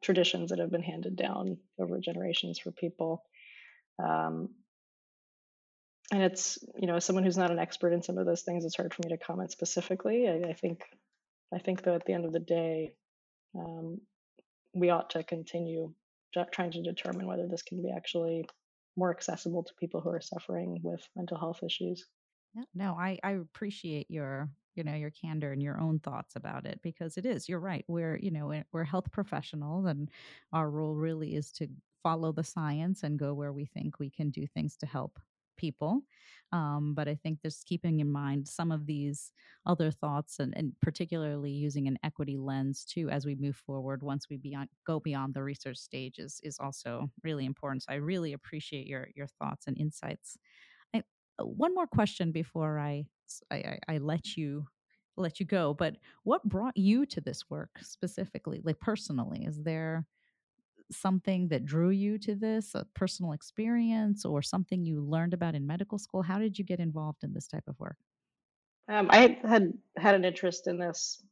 traditions 0.04 0.50
that 0.50 0.60
have 0.60 0.72
been 0.72 0.84
handed 0.84 1.16
down 1.16 1.58
over 1.80 2.00
generations 2.00 2.60
for 2.60 2.72
people. 2.72 3.24
Um, 4.04 4.50
and 6.14 6.22
it's 6.22 6.60
you 6.80 6.86
know 6.86 6.96
as 6.96 7.06
someone 7.06 7.24
who's 7.24 7.38
not 7.38 7.50
an 7.50 7.58
expert 7.58 7.92
in 7.92 8.04
some 8.04 8.20
of 8.20 8.28
those 8.28 8.44
things, 8.44 8.66
it's 8.66 8.76
hard 8.76 8.94
for 8.94 9.02
me 9.04 9.10
to 9.10 9.24
comment 9.24 9.52
specifically. 9.52 10.30
I, 10.30 10.50
I 10.50 10.54
think 10.54 10.84
I 11.54 11.58
think 11.58 11.84
that 11.84 11.96
at 11.96 12.06
the 12.06 12.14
end 12.14 12.26
of 12.26 12.32
the 12.32 12.40
day, 12.40 12.94
um, 13.58 14.00
we 14.76 14.92
ought 14.92 15.10
to 15.12 15.24
continue 15.24 15.94
trying 16.52 16.72
to 16.72 16.82
determine 16.82 17.28
whether 17.28 17.48
this 17.48 17.64
can 17.64 17.82
be 17.82 17.92
actually 17.92 18.48
more 18.96 19.12
accessible 19.12 19.64
to 19.64 19.74
people 19.80 20.02
who 20.02 20.10
are 20.10 20.22
suffering 20.22 20.80
with 20.84 21.02
mental 21.16 21.38
health 21.38 21.62
issues. 21.64 22.06
Yeah, 22.56 22.64
no, 22.76 22.96
I, 22.98 23.18
I 23.24 23.32
appreciate 23.32 24.10
your 24.10 24.50
you 24.76 24.84
know 24.84 24.94
your 24.94 25.12
candor 25.12 25.52
and 25.52 25.64
your 25.64 25.80
own 25.80 26.00
thoughts 26.00 26.36
about 26.36 26.68
it 26.68 26.80
because 26.84 27.18
it 27.18 27.26
is 27.26 27.48
you're 27.48 27.60
right 27.60 27.86
we're 27.88 28.18
you 28.18 28.32
know 28.32 28.64
we're 28.72 28.84
health 28.84 29.12
professionals 29.12 29.86
and 29.86 30.10
our 30.52 30.70
role 30.70 30.96
really 30.96 31.36
is 31.36 31.52
to 31.52 31.68
follow 32.02 32.32
the 32.32 32.44
science 32.44 33.04
and 33.04 33.20
go 33.20 33.34
where 33.34 33.54
we 33.54 33.66
think 33.66 34.00
we 34.00 34.10
can 34.10 34.32
do 34.32 34.48
things 34.48 34.76
to 34.76 34.88
help 34.88 35.20
people. 35.58 36.02
Um, 36.52 36.94
but 36.96 37.08
I 37.08 37.16
think 37.16 37.42
just 37.42 37.66
keeping 37.66 38.00
in 38.00 38.12
mind 38.12 38.48
some 38.48 38.72
of 38.72 38.86
these 38.86 39.32
other 39.66 39.90
thoughts 39.90 40.40
and, 40.40 40.54
and, 40.56 40.74
particularly 40.82 41.52
using 41.52 41.88
an 41.88 41.98
equity 42.04 42.38
lens 42.38 42.86
too 42.86 43.10
as 43.10 43.26
we 43.26 43.34
move 43.36 43.56
forward 43.56 44.04
once 44.04 44.30
we 44.30 44.38
beyond, 44.38 44.70
go 44.86 45.00
beyond 45.00 45.34
the 45.34 45.42
research 45.42 45.78
stage 45.78 46.20
is, 46.20 46.40
is 46.44 46.60
also 46.60 47.10
really 47.24 47.46
important. 47.46 47.82
So 47.84 47.94
I 47.94 47.96
really 47.96 48.34
appreciate 48.34 48.86
your, 48.86 49.08
your 49.16 49.28
thoughts 49.40 49.66
and 49.66 49.78
insights. 49.80 50.38
I, 50.94 51.02
uh, 51.40 51.46
one 51.46 51.74
more 51.74 51.88
question 51.88 52.32
before 52.32 52.78
I, 52.78 53.06
I, 53.50 53.80
I 53.88 53.98
let 53.98 54.38
you 54.38 54.66
let 55.16 55.40
you 55.40 55.46
go 55.46 55.76
but 55.76 55.96
what 56.24 56.44
brought 56.44 56.76
you 56.76 57.06
to 57.06 57.22
this 57.22 57.44
work 57.48 57.70
specifically 57.82 58.62
like 58.64 58.80
personally 58.80 59.46
is 59.46 59.62
there 59.62 60.08
something 60.92 61.48
that 61.50 61.66
drew 61.66 61.90
you 61.90 62.18
to 62.20 62.36
this, 62.36 62.76
a 62.76 62.86
personal 62.94 63.32
experience, 63.34 64.26
or 64.26 64.42
something 64.42 64.86
you 64.86 65.02
learned 65.02 65.34
about 65.34 65.56
in 65.56 65.66
medical 65.66 65.98
school? 65.98 66.22
How 66.22 66.40
did 66.40 66.58
you 66.58 66.66
get 66.66 66.80
involved 66.80 67.24
in 67.24 67.34
this 67.34 67.48
type 67.48 67.64
of 67.68 67.80
work? 67.80 67.98
Um, 68.90 69.08
I 69.10 69.40
had 69.44 69.74
had 69.98 70.16
an 70.16 70.26
interest 70.26 70.68
in 70.68 70.78
this 70.78 71.24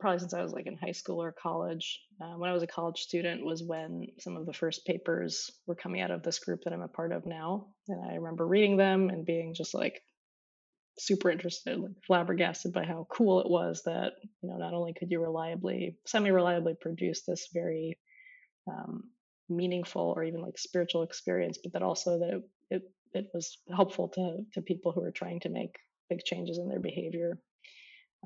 probably 0.00 0.18
since 0.18 0.34
I 0.34 0.42
was 0.42 0.52
like 0.52 0.66
in 0.66 0.76
high 0.76 0.92
school 0.92 1.22
or 1.22 1.32
college. 1.32 2.00
Uh, 2.20 2.36
when 2.36 2.50
I 2.50 2.52
was 2.52 2.62
a 2.62 2.66
college 2.66 2.98
student 2.98 3.44
was 3.44 3.62
when 3.62 4.06
some 4.18 4.36
of 4.36 4.46
the 4.46 4.52
first 4.52 4.84
papers 4.84 5.50
were 5.66 5.74
coming 5.74 6.00
out 6.00 6.10
of 6.10 6.22
this 6.22 6.38
group 6.38 6.62
that 6.64 6.72
I'm 6.72 6.82
a 6.82 6.88
part 6.88 7.12
of 7.12 7.26
now, 7.26 7.68
and 7.88 8.04
I 8.10 8.14
remember 8.16 8.46
reading 8.46 8.76
them 8.76 9.08
and 9.08 9.24
being 9.24 9.54
just 9.54 9.74
like 9.74 10.02
super 10.98 11.30
interested, 11.30 11.78
like 11.78 11.92
flabbergasted 12.06 12.72
by 12.72 12.84
how 12.84 13.06
cool 13.10 13.40
it 13.40 13.50
was 13.50 13.82
that 13.84 14.12
you 14.42 14.48
know 14.48 14.56
not 14.56 14.74
only 14.74 14.94
could 14.94 15.10
you 15.10 15.20
reliably, 15.20 15.96
semi-reliably 16.06 16.74
produce 16.80 17.22
this 17.22 17.48
very 17.52 17.98
um, 18.68 19.04
meaningful 19.48 20.12
or 20.16 20.24
even 20.24 20.40
like 20.40 20.58
spiritual 20.58 21.02
experience, 21.02 21.58
but 21.62 21.72
that 21.72 21.82
also 21.82 22.18
that 22.18 22.30
it, 22.30 22.42
it, 22.70 22.82
it 23.12 23.26
was 23.34 23.58
helpful 23.74 24.08
to 24.08 24.38
to 24.54 24.62
people 24.62 24.92
who 24.92 25.00
were 25.00 25.10
trying 25.10 25.40
to 25.40 25.48
make 25.48 25.76
big 26.08 26.24
changes 26.24 26.58
in 26.58 26.68
their 26.68 26.80
behavior. 26.80 27.38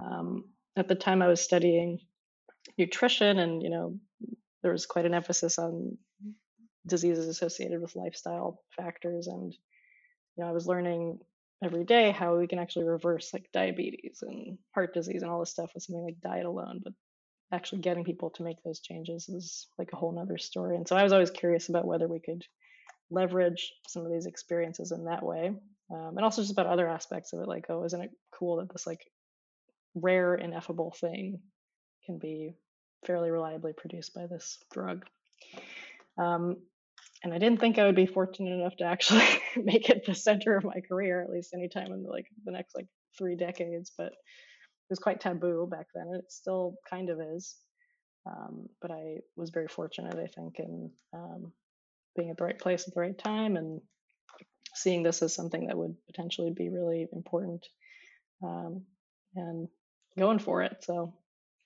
Um, 0.02 0.44
at 0.76 0.88
the 0.88 0.94
time, 0.94 1.22
I 1.22 1.28
was 1.28 1.40
studying 1.40 1.98
nutrition, 2.76 3.38
and 3.38 3.62
you 3.62 3.70
know 3.70 3.98
there 4.62 4.72
was 4.72 4.86
quite 4.86 5.06
an 5.06 5.14
emphasis 5.14 5.58
on 5.58 5.98
diseases 6.86 7.28
associated 7.28 7.80
with 7.80 7.96
lifestyle 7.96 8.62
factors, 8.76 9.26
and 9.26 9.52
you 9.52 10.44
know 10.44 10.48
I 10.48 10.52
was 10.52 10.66
learning 10.66 11.18
every 11.62 11.84
day 11.84 12.12
how 12.12 12.36
we 12.36 12.46
can 12.46 12.60
actually 12.60 12.84
reverse 12.84 13.32
like 13.32 13.50
diabetes 13.52 14.22
and 14.22 14.58
heart 14.74 14.94
disease 14.94 15.22
and 15.22 15.30
all 15.30 15.40
this 15.40 15.50
stuff 15.50 15.72
with 15.74 15.82
something 15.82 16.04
like 16.04 16.20
diet 16.20 16.46
alone, 16.46 16.80
but 16.82 16.92
actually 17.52 17.80
getting 17.80 18.04
people 18.04 18.30
to 18.30 18.42
make 18.42 18.62
those 18.62 18.80
changes 18.80 19.28
is 19.28 19.68
like 19.78 19.90
a 19.92 19.96
whole 19.96 20.12
nother 20.12 20.38
story. 20.38 20.76
And 20.76 20.86
so 20.86 20.96
I 20.96 21.02
was 21.02 21.12
always 21.12 21.30
curious 21.30 21.68
about 21.68 21.86
whether 21.86 22.06
we 22.06 22.20
could 22.20 22.44
leverage 23.10 23.72
some 23.86 24.04
of 24.04 24.12
these 24.12 24.26
experiences 24.26 24.92
in 24.92 25.04
that 25.04 25.22
way. 25.22 25.52
Um, 25.90 26.12
and 26.16 26.20
also 26.20 26.42
just 26.42 26.52
about 26.52 26.66
other 26.66 26.86
aspects 26.86 27.32
of 27.32 27.40
it, 27.40 27.48
like, 27.48 27.66
oh, 27.70 27.84
isn't 27.84 28.02
it 28.02 28.10
cool 28.32 28.56
that 28.56 28.70
this 28.70 28.86
like 28.86 29.10
rare, 29.94 30.34
ineffable 30.34 30.90
thing 30.90 31.40
can 32.04 32.18
be 32.18 32.54
fairly 33.06 33.30
reliably 33.30 33.72
produced 33.72 34.14
by 34.14 34.26
this 34.26 34.58
drug? 34.70 35.06
Um, 36.18 36.56
and 37.24 37.32
I 37.32 37.38
didn't 37.38 37.60
think 37.60 37.78
I 37.78 37.86
would 37.86 37.96
be 37.96 38.06
fortunate 38.06 38.52
enough 38.52 38.76
to 38.76 38.84
actually 38.84 39.24
make 39.56 39.88
it 39.88 40.04
the 40.04 40.14
center 40.14 40.56
of 40.56 40.64
my 40.64 40.80
career, 40.86 41.22
at 41.22 41.30
least 41.30 41.54
anytime 41.54 41.92
in 41.92 42.02
the, 42.02 42.10
like 42.10 42.26
the 42.44 42.52
next 42.52 42.74
like 42.74 42.86
three 43.16 43.36
decades. 43.36 43.90
But 43.96 44.12
was 44.90 44.98
quite 44.98 45.20
taboo 45.20 45.68
back 45.70 45.86
then, 45.94 46.06
and 46.08 46.16
it 46.16 46.32
still 46.32 46.76
kind 46.88 47.10
of 47.10 47.20
is. 47.20 47.56
Um, 48.26 48.68
but 48.82 48.90
I 48.90 49.18
was 49.36 49.50
very 49.50 49.68
fortunate, 49.68 50.16
I 50.16 50.26
think, 50.26 50.58
in 50.58 50.90
um, 51.14 51.52
being 52.16 52.30
at 52.30 52.36
the 52.36 52.44
right 52.44 52.58
place 52.58 52.86
at 52.86 52.94
the 52.94 53.00
right 53.00 53.16
time 53.16 53.56
and 53.56 53.80
seeing 54.74 55.02
this 55.02 55.22
as 55.22 55.34
something 55.34 55.66
that 55.66 55.78
would 55.78 55.94
potentially 56.06 56.50
be 56.50 56.68
really 56.68 57.08
important 57.12 57.66
um, 58.42 58.82
and 59.34 59.68
going 60.18 60.38
for 60.38 60.62
it. 60.62 60.76
So, 60.82 61.14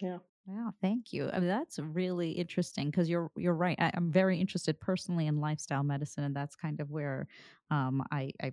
yeah. 0.00 0.18
Wow, 0.46 0.72
thank 0.80 1.12
you. 1.12 1.30
I 1.32 1.38
mean, 1.38 1.48
that's 1.48 1.78
really 1.78 2.32
interesting 2.32 2.90
because 2.90 3.08
you're 3.08 3.30
you're 3.36 3.54
right. 3.54 3.76
I, 3.78 3.92
am 3.94 4.10
very 4.10 4.40
interested 4.40 4.80
personally 4.80 5.28
in 5.28 5.40
lifestyle 5.40 5.84
medicine, 5.84 6.24
and 6.24 6.34
that's 6.34 6.56
kind 6.56 6.80
of 6.80 6.90
where 6.90 7.28
um, 7.70 8.02
I, 8.10 8.32
I 8.42 8.52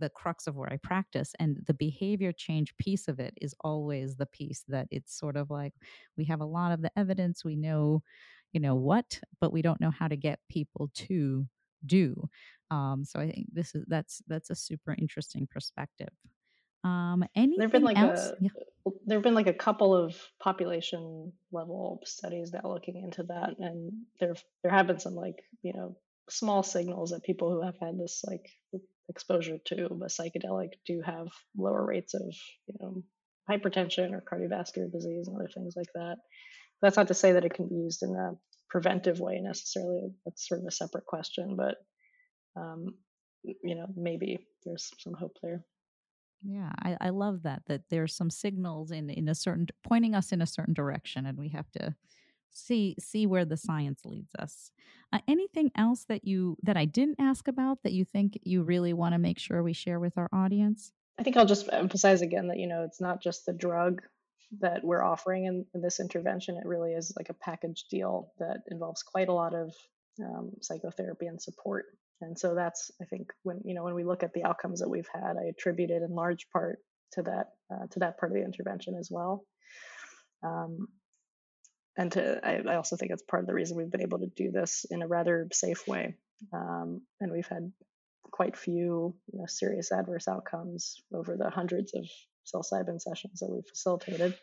the 0.00 0.10
crux 0.10 0.46
of 0.46 0.56
where 0.56 0.72
I 0.72 0.78
practice. 0.78 1.34
And 1.38 1.58
the 1.66 1.74
behavior 1.74 2.32
change 2.32 2.76
piece 2.78 3.08
of 3.08 3.20
it 3.20 3.34
is 3.40 3.54
always 3.60 4.16
the 4.16 4.26
piece 4.26 4.64
that 4.68 4.88
it's 4.90 5.16
sort 5.18 5.36
of 5.36 5.50
like 5.50 5.74
we 6.16 6.24
have 6.26 6.40
a 6.40 6.46
lot 6.46 6.72
of 6.72 6.82
the 6.82 6.90
evidence, 6.96 7.44
we 7.44 7.56
know, 7.56 8.02
you 8.52 8.60
know, 8.60 8.74
what, 8.74 9.20
but 9.40 9.52
we 9.52 9.62
don't 9.62 9.80
know 9.80 9.90
how 9.90 10.08
to 10.08 10.16
get 10.16 10.40
people 10.48 10.90
to 10.94 11.46
do. 11.86 12.28
Um, 12.70 13.04
so 13.04 13.20
I 13.20 13.30
think 13.30 13.48
this 13.52 13.74
is 13.74 13.84
that's 13.88 14.22
that's 14.26 14.50
a 14.50 14.54
super 14.54 14.94
interesting 14.98 15.46
perspective. 15.46 16.10
Um, 16.84 17.24
anything 17.34 17.58
there've 17.58 17.72
been 17.72 17.84
like 17.84 17.98
else? 17.98 18.32
a 18.32 18.34
Yeah. 18.40 18.50
there've 19.06 19.22
been 19.22 19.34
like 19.34 19.46
a 19.46 19.52
couple 19.54 19.94
of 19.94 20.16
population 20.40 21.32
level 21.52 22.00
studies 22.04 22.52
now 22.52 22.62
looking 22.64 22.96
into 22.96 23.22
that, 23.24 23.58
and 23.58 23.92
there 24.18 24.34
there 24.62 24.72
have 24.72 24.86
been 24.86 24.98
some 24.98 25.14
like 25.14 25.42
you 25.62 25.72
know 25.74 25.96
small 26.30 26.62
signals 26.62 27.10
that 27.10 27.22
people 27.22 27.50
who 27.50 27.62
have 27.62 27.76
had 27.80 27.98
this 27.98 28.22
like 28.26 28.46
exposure 29.08 29.58
to 29.66 29.86
a 29.86 30.06
psychedelic 30.06 30.70
do 30.86 31.02
have 31.04 31.28
lower 31.56 31.84
rates 31.84 32.14
of 32.14 32.34
you 32.66 32.74
know 32.80 33.02
hypertension 33.50 34.12
or 34.12 34.22
cardiovascular 34.22 34.90
disease 34.90 35.26
and 35.26 35.36
other 35.36 35.50
things 35.52 35.74
like 35.76 35.92
that. 35.94 36.16
That's 36.80 36.96
not 36.96 37.08
to 37.08 37.14
say 37.14 37.32
that 37.32 37.44
it 37.44 37.54
can 37.54 37.68
be 37.68 37.74
used 37.74 38.02
in 38.02 38.14
a 38.14 38.32
preventive 38.68 39.20
way 39.20 39.40
necessarily. 39.40 40.12
That's 40.24 40.48
sort 40.48 40.60
of 40.60 40.66
a 40.66 40.70
separate 40.70 41.04
question, 41.04 41.56
but 41.56 41.76
um, 42.56 42.94
you 43.42 43.74
know 43.74 43.86
maybe 43.96 44.46
there's 44.64 44.90
some 44.98 45.14
hope 45.14 45.36
there. 45.42 45.64
Yeah, 46.42 46.70
I, 46.78 46.96
I 47.00 47.08
love 47.10 47.42
that 47.42 47.62
that 47.66 47.82
there's 47.90 48.14
some 48.14 48.30
signals 48.30 48.90
in 48.90 49.10
in 49.10 49.28
a 49.28 49.34
certain 49.34 49.66
pointing 49.82 50.14
us 50.14 50.32
in 50.32 50.40
a 50.40 50.46
certain 50.46 50.74
direction, 50.74 51.26
and 51.26 51.36
we 51.36 51.48
have 51.48 51.70
to 51.72 51.94
see 52.52 52.96
see 52.98 53.26
where 53.26 53.44
the 53.44 53.56
science 53.56 54.04
leads 54.04 54.34
us. 54.34 54.70
Uh, 55.12 55.18
anything 55.26 55.70
else 55.76 56.04
that 56.04 56.24
you 56.24 56.56
that 56.62 56.76
I 56.76 56.84
didn't 56.84 57.20
ask 57.20 57.48
about 57.48 57.82
that 57.82 57.92
you 57.92 58.04
think 58.04 58.38
you 58.44 58.62
really 58.62 58.92
want 58.92 59.14
to 59.14 59.18
make 59.18 59.38
sure 59.38 59.62
we 59.62 59.72
share 59.72 60.00
with 60.00 60.16
our 60.16 60.28
audience? 60.32 60.92
I 61.18 61.22
think 61.22 61.36
I'll 61.36 61.46
just 61.46 61.68
emphasize 61.72 62.22
again 62.22 62.48
that 62.48 62.58
you 62.58 62.66
know 62.66 62.84
it's 62.84 63.00
not 63.00 63.22
just 63.22 63.46
the 63.46 63.52
drug 63.52 64.02
that 64.58 64.82
we're 64.82 65.02
offering 65.02 65.44
in, 65.44 65.64
in 65.74 65.80
this 65.80 66.00
intervention. 66.00 66.56
It 66.56 66.66
really 66.66 66.92
is 66.92 67.12
like 67.16 67.28
a 67.28 67.34
package 67.34 67.84
deal 67.90 68.32
that 68.38 68.58
involves 68.68 69.02
quite 69.02 69.28
a 69.28 69.34
lot 69.34 69.54
of 69.54 69.72
um, 70.20 70.50
psychotherapy 70.60 71.26
and 71.26 71.40
support. 71.40 71.86
And 72.20 72.38
so 72.38 72.54
that's 72.54 72.90
I 73.00 73.04
think 73.04 73.32
when 73.42 73.60
you 73.64 73.74
know 73.74 73.84
when 73.84 73.94
we 73.94 74.04
look 74.04 74.22
at 74.22 74.32
the 74.32 74.44
outcomes 74.44 74.80
that 74.80 74.88
we've 74.88 75.08
had, 75.12 75.36
I 75.36 75.46
attribute 75.46 75.90
it 75.90 76.02
in 76.02 76.14
large 76.14 76.46
part 76.52 76.78
to 77.12 77.22
that 77.22 77.46
uh, 77.72 77.86
to 77.90 77.98
that 78.00 78.18
part 78.18 78.32
of 78.32 78.36
the 78.36 78.44
intervention 78.44 78.94
as 78.94 79.08
well. 79.10 79.44
Um, 80.42 80.88
and 82.00 82.12
to 82.12 82.40
I, 82.42 82.62
I, 82.66 82.76
also 82.76 82.96
think 82.96 83.12
it's 83.12 83.22
part 83.22 83.42
of 83.42 83.46
the 83.46 83.52
reason 83.52 83.76
we've 83.76 83.90
been 83.90 84.00
able 84.00 84.20
to 84.20 84.26
do 84.34 84.50
this 84.50 84.86
in 84.90 85.02
a 85.02 85.06
rather 85.06 85.46
safe 85.52 85.86
way. 85.86 86.14
Um, 86.54 87.02
and 87.20 87.30
we've 87.30 87.46
had 87.46 87.70
quite 88.30 88.56
few 88.56 89.14
you 89.30 89.38
know, 89.38 89.44
serious 89.46 89.92
adverse 89.92 90.26
outcomes 90.26 91.02
over 91.12 91.36
the 91.36 91.50
hundreds 91.50 91.92
of 91.94 92.06
psilocybin 92.46 92.98
sessions 93.02 93.40
that 93.40 93.50
we've 93.50 93.66
facilitated. 93.66 94.34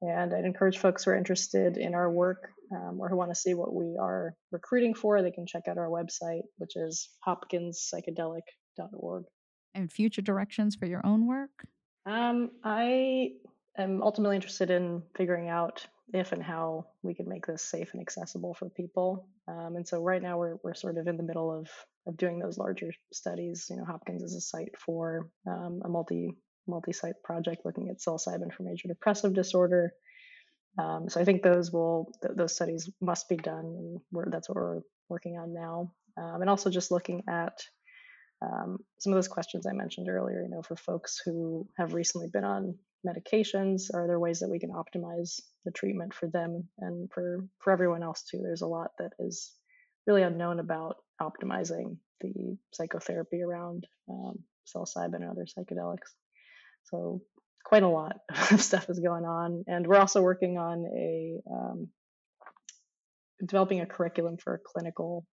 And 0.00 0.32
I'd 0.32 0.46
encourage 0.46 0.78
folks 0.78 1.04
who 1.04 1.10
are 1.10 1.16
interested 1.16 1.76
in 1.76 1.94
our 1.94 2.10
work 2.10 2.48
um, 2.74 2.98
or 2.98 3.10
who 3.10 3.16
want 3.16 3.30
to 3.30 3.36
see 3.36 3.52
what 3.52 3.74
we 3.74 3.98
are 4.00 4.34
recruiting 4.50 4.94
for, 4.94 5.20
they 5.20 5.30
can 5.30 5.46
check 5.46 5.68
out 5.68 5.76
our 5.76 5.90
website, 5.90 6.44
which 6.56 6.74
is 6.74 7.10
hopkinspsychedelic.org. 7.26 9.24
And 9.74 9.92
future 9.92 10.22
directions 10.22 10.74
for 10.74 10.86
your 10.86 11.04
own 11.06 11.26
work? 11.26 11.50
Um, 12.06 12.50
I 12.64 13.32
am 13.76 14.02
ultimately 14.02 14.36
interested 14.36 14.70
in 14.70 15.02
figuring 15.14 15.50
out 15.50 15.86
if 16.12 16.32
and 16.32 16.42
how 16.42 16.86
we 17.02 17.14
can 17.14 17.28
make 17.28 17.46
this 17.46 17.62
safe 17.62 17.90
and 17.92 18.02
accessible 18.02 18.54
for 18.54 18.68
people. 18.68 19.28
Um, 19.48 19.76
and 19.76 19.86
so 19.86 20.02
right 20.02 20.22
now 20.22 20.38
we're 20.38 20.56
we're 20.62 20.74
sort 20.74 20.98
of 20.98 21.06
in 21.06 21.16
the 21.16 21.22
middle 21.22 21.50
of 21.50 21.68
of 22.06 22.16
doing 22.16 22.38
those 22.38 22.58
larger 22.58 22.92
studies. 23.12 23.66
You 23.70 23.76
know, 23.76 23.84
Hopkins 23.84 24.22
is 24.22 24.34
a 24.34 24.40
site 24.40 24.76
for 24.78 25.28
um, 25.46 25.80
a 25.84 25.88
multi 25.88 26.36
multi-site 26.68 27.20
project 27.24 27.62
looking 27.64 27.88
at 27.88 27.98
psilocybin 27.98 28.52
for 28.52 28.62
major 28.62 28.88
depressive 28.88 29.34
disorder. 29.34 29.92
Um, 30.78 31.08
so 31.08 31.20
I 31.20 31.24
think 31.24 31.42
those 31.42 31.72
will 31.72 32.12
th- 32.22 32.36
those 32.36 32.54
studies 32.54 32.88
must 33.00 33.28
be 33.28 33.36
done, 33.36 33.64
and 33.64 34.32
that's 34.32 34.48
what 34.48 34.56
we're 34.56 34.80
working 35.08 35.36
on 35.38 35.52
now. 35.52 35.92
Um, 36.16 36.42
and 36.42 36.50
also 36.50 36.70
just 36.70 36.90
looking 36.90 37.22
at 37.28 37.58
um, 38.42 38.78
some 38.98 39.12
of 39.12 39.16
those 39.16 39.28
questions 39.28 39.66
I 39.66 39.72
mentioned 39.72 40.08
earlier. 40.08 40.42
You 40.42 40.50
know, 40.50 40.62
for 40.62 40.76
folks 40.76 41.20
who 41.24 41.68
have 41.78 41.94
recently 41.94 42.28
been 42.32 42.44
on 42.44 42.78
medications, 43.06 43.92
are 43.94 44.06
there 44.06 44.20
ways 44.20 44.40
that 44.40 44.50
we 44.50 44.58
can 44.58 44.70
optimize 44.70 45.40
the 45.64 45.70
treatment 45.70 46.14
for 46.14 46.28
them 46.28 46.68
and 46.78 47.10
for 47.12 47.46
for 47.58 47.72
everyone 47.72 48.02
else 48.02 48.22
too? 48.22 48.40
There's 48.42 48.62
a 48.62 48.66
lot 48.66 48.90
that 48.98 49.12
is 49.18 49.52
really 50.06 50.22
unknown 50.22 50.60
about 50.60 50.96
optimizing 51.20 51.96
the 52.20 52.56
psychotherapy 52.72 53.42
around 53.42 53.86
um, 54.08 54.38
psilocybin 54.66 55.16
and 55.16 55.30
other 55.30 55.46
psychedelics. 55.46 56.10
So 56.84 57.22
quite 57.64 57.82
a 57.82 57.88
lot 57.88 58.16
of 58.50 58.60
stuff 58.60 58.88
is 58.88 58.98
going 58.98 59.24
on, 59.24 59.64
and 59.66 59.86
we're 59.86 59.98
also 59.98 60.22
working 60.22 60.58
on 60.58 60.86
a 60.86 61.40
um, 61.50 61.88
developing 63.44 63.80
a 63.80 63.86
curriculum 63.86 64.36
for 64.36 64.54
a 64.54 64.58
clinical 64.58 65.26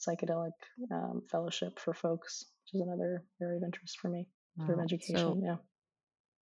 psychedelic 0.00 0.52
um, 0.92 1.22
fellowship 1.30 1.78
for 1.78 1.92
folks, 1.92 2.44
which 2.64 2.80
is 2.80 2.86
another 2.86 3.24
area 3.42 3.58
of 3.58 3.64
interest 3.64 3.98
for 4.00 4.08
me, 4.08 4.28
wow. 4.56 4.66
sort 4.66 4.78
of 4.78 4.84
education. 4.84 5.16
So, 5.16 5.40
yeah. 5.44 5.56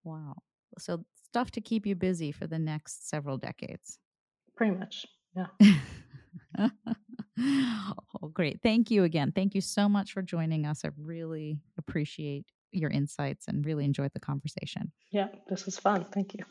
Wow. 0.05 0.37
So 0.79 1.05
stuff 1.25 1.51
to 1.53 1.61
keep 1.61 1.87
you 1.87 1.95
busy 1.95 2.33
for 2.33 2.47
the 2.47 2.59
next 2.59 3.09
several 3.09 3.37
decades. 3.37 3.99
Pretty 4.57 4.77
much. 4.77 5.07
Yeah. 5.37 5.47
oh, 8.23 8.29
great. 8.33 8.61
Thank 8.63 8.91
you 8.91 9.05
again. 9.05 9.33
Thank 9.33 9.55
you 9.55 9.61
so 9.61 9.89
much 9.89 10.13
for 10.13 10.23
joining 10.23 10.67
us. 10.67 10.83
I 10.85 10.91
really 10.99 11.61
appreciate 11.77 12.47
your 12.73 12.91
insights 12.91 13.49
and 13.49 13.65
really 13.65 13.85
enjoyed 13.85 14.13
the 14.13 14.21
conversation. 14.21 14.93
Yeah, 15.11 15.29
this 15.49 15.65
was 15.65 15.79
fun. 15.79 16.07
Thank 16.13 16.35
you. 16.35 16.45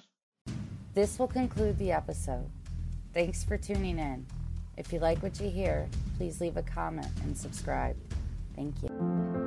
This 0.94 1.20
will 1.20 1.28
conclude 1.28 1.78
the 1.78 1.92
episode. 1.92 2.50
Thanks 3.14 3.44
for 3.44 3.58
tuning 3.58 4.00
in. 4.00 4.26
If 4.78 4.94
you 4.94 5.00
like 5.00 5.22
what 5.22 5.40
you 5.40 5.50
hear, 5.50 5.88
please 6.18 6.40
leave 6.40 6.58
a 6.58 6.64
comment 6.64 7.08
and 7.24 7.38
subscribe. 7.38 7.96
Thank 8.56 8.76
you. 8.82 9.47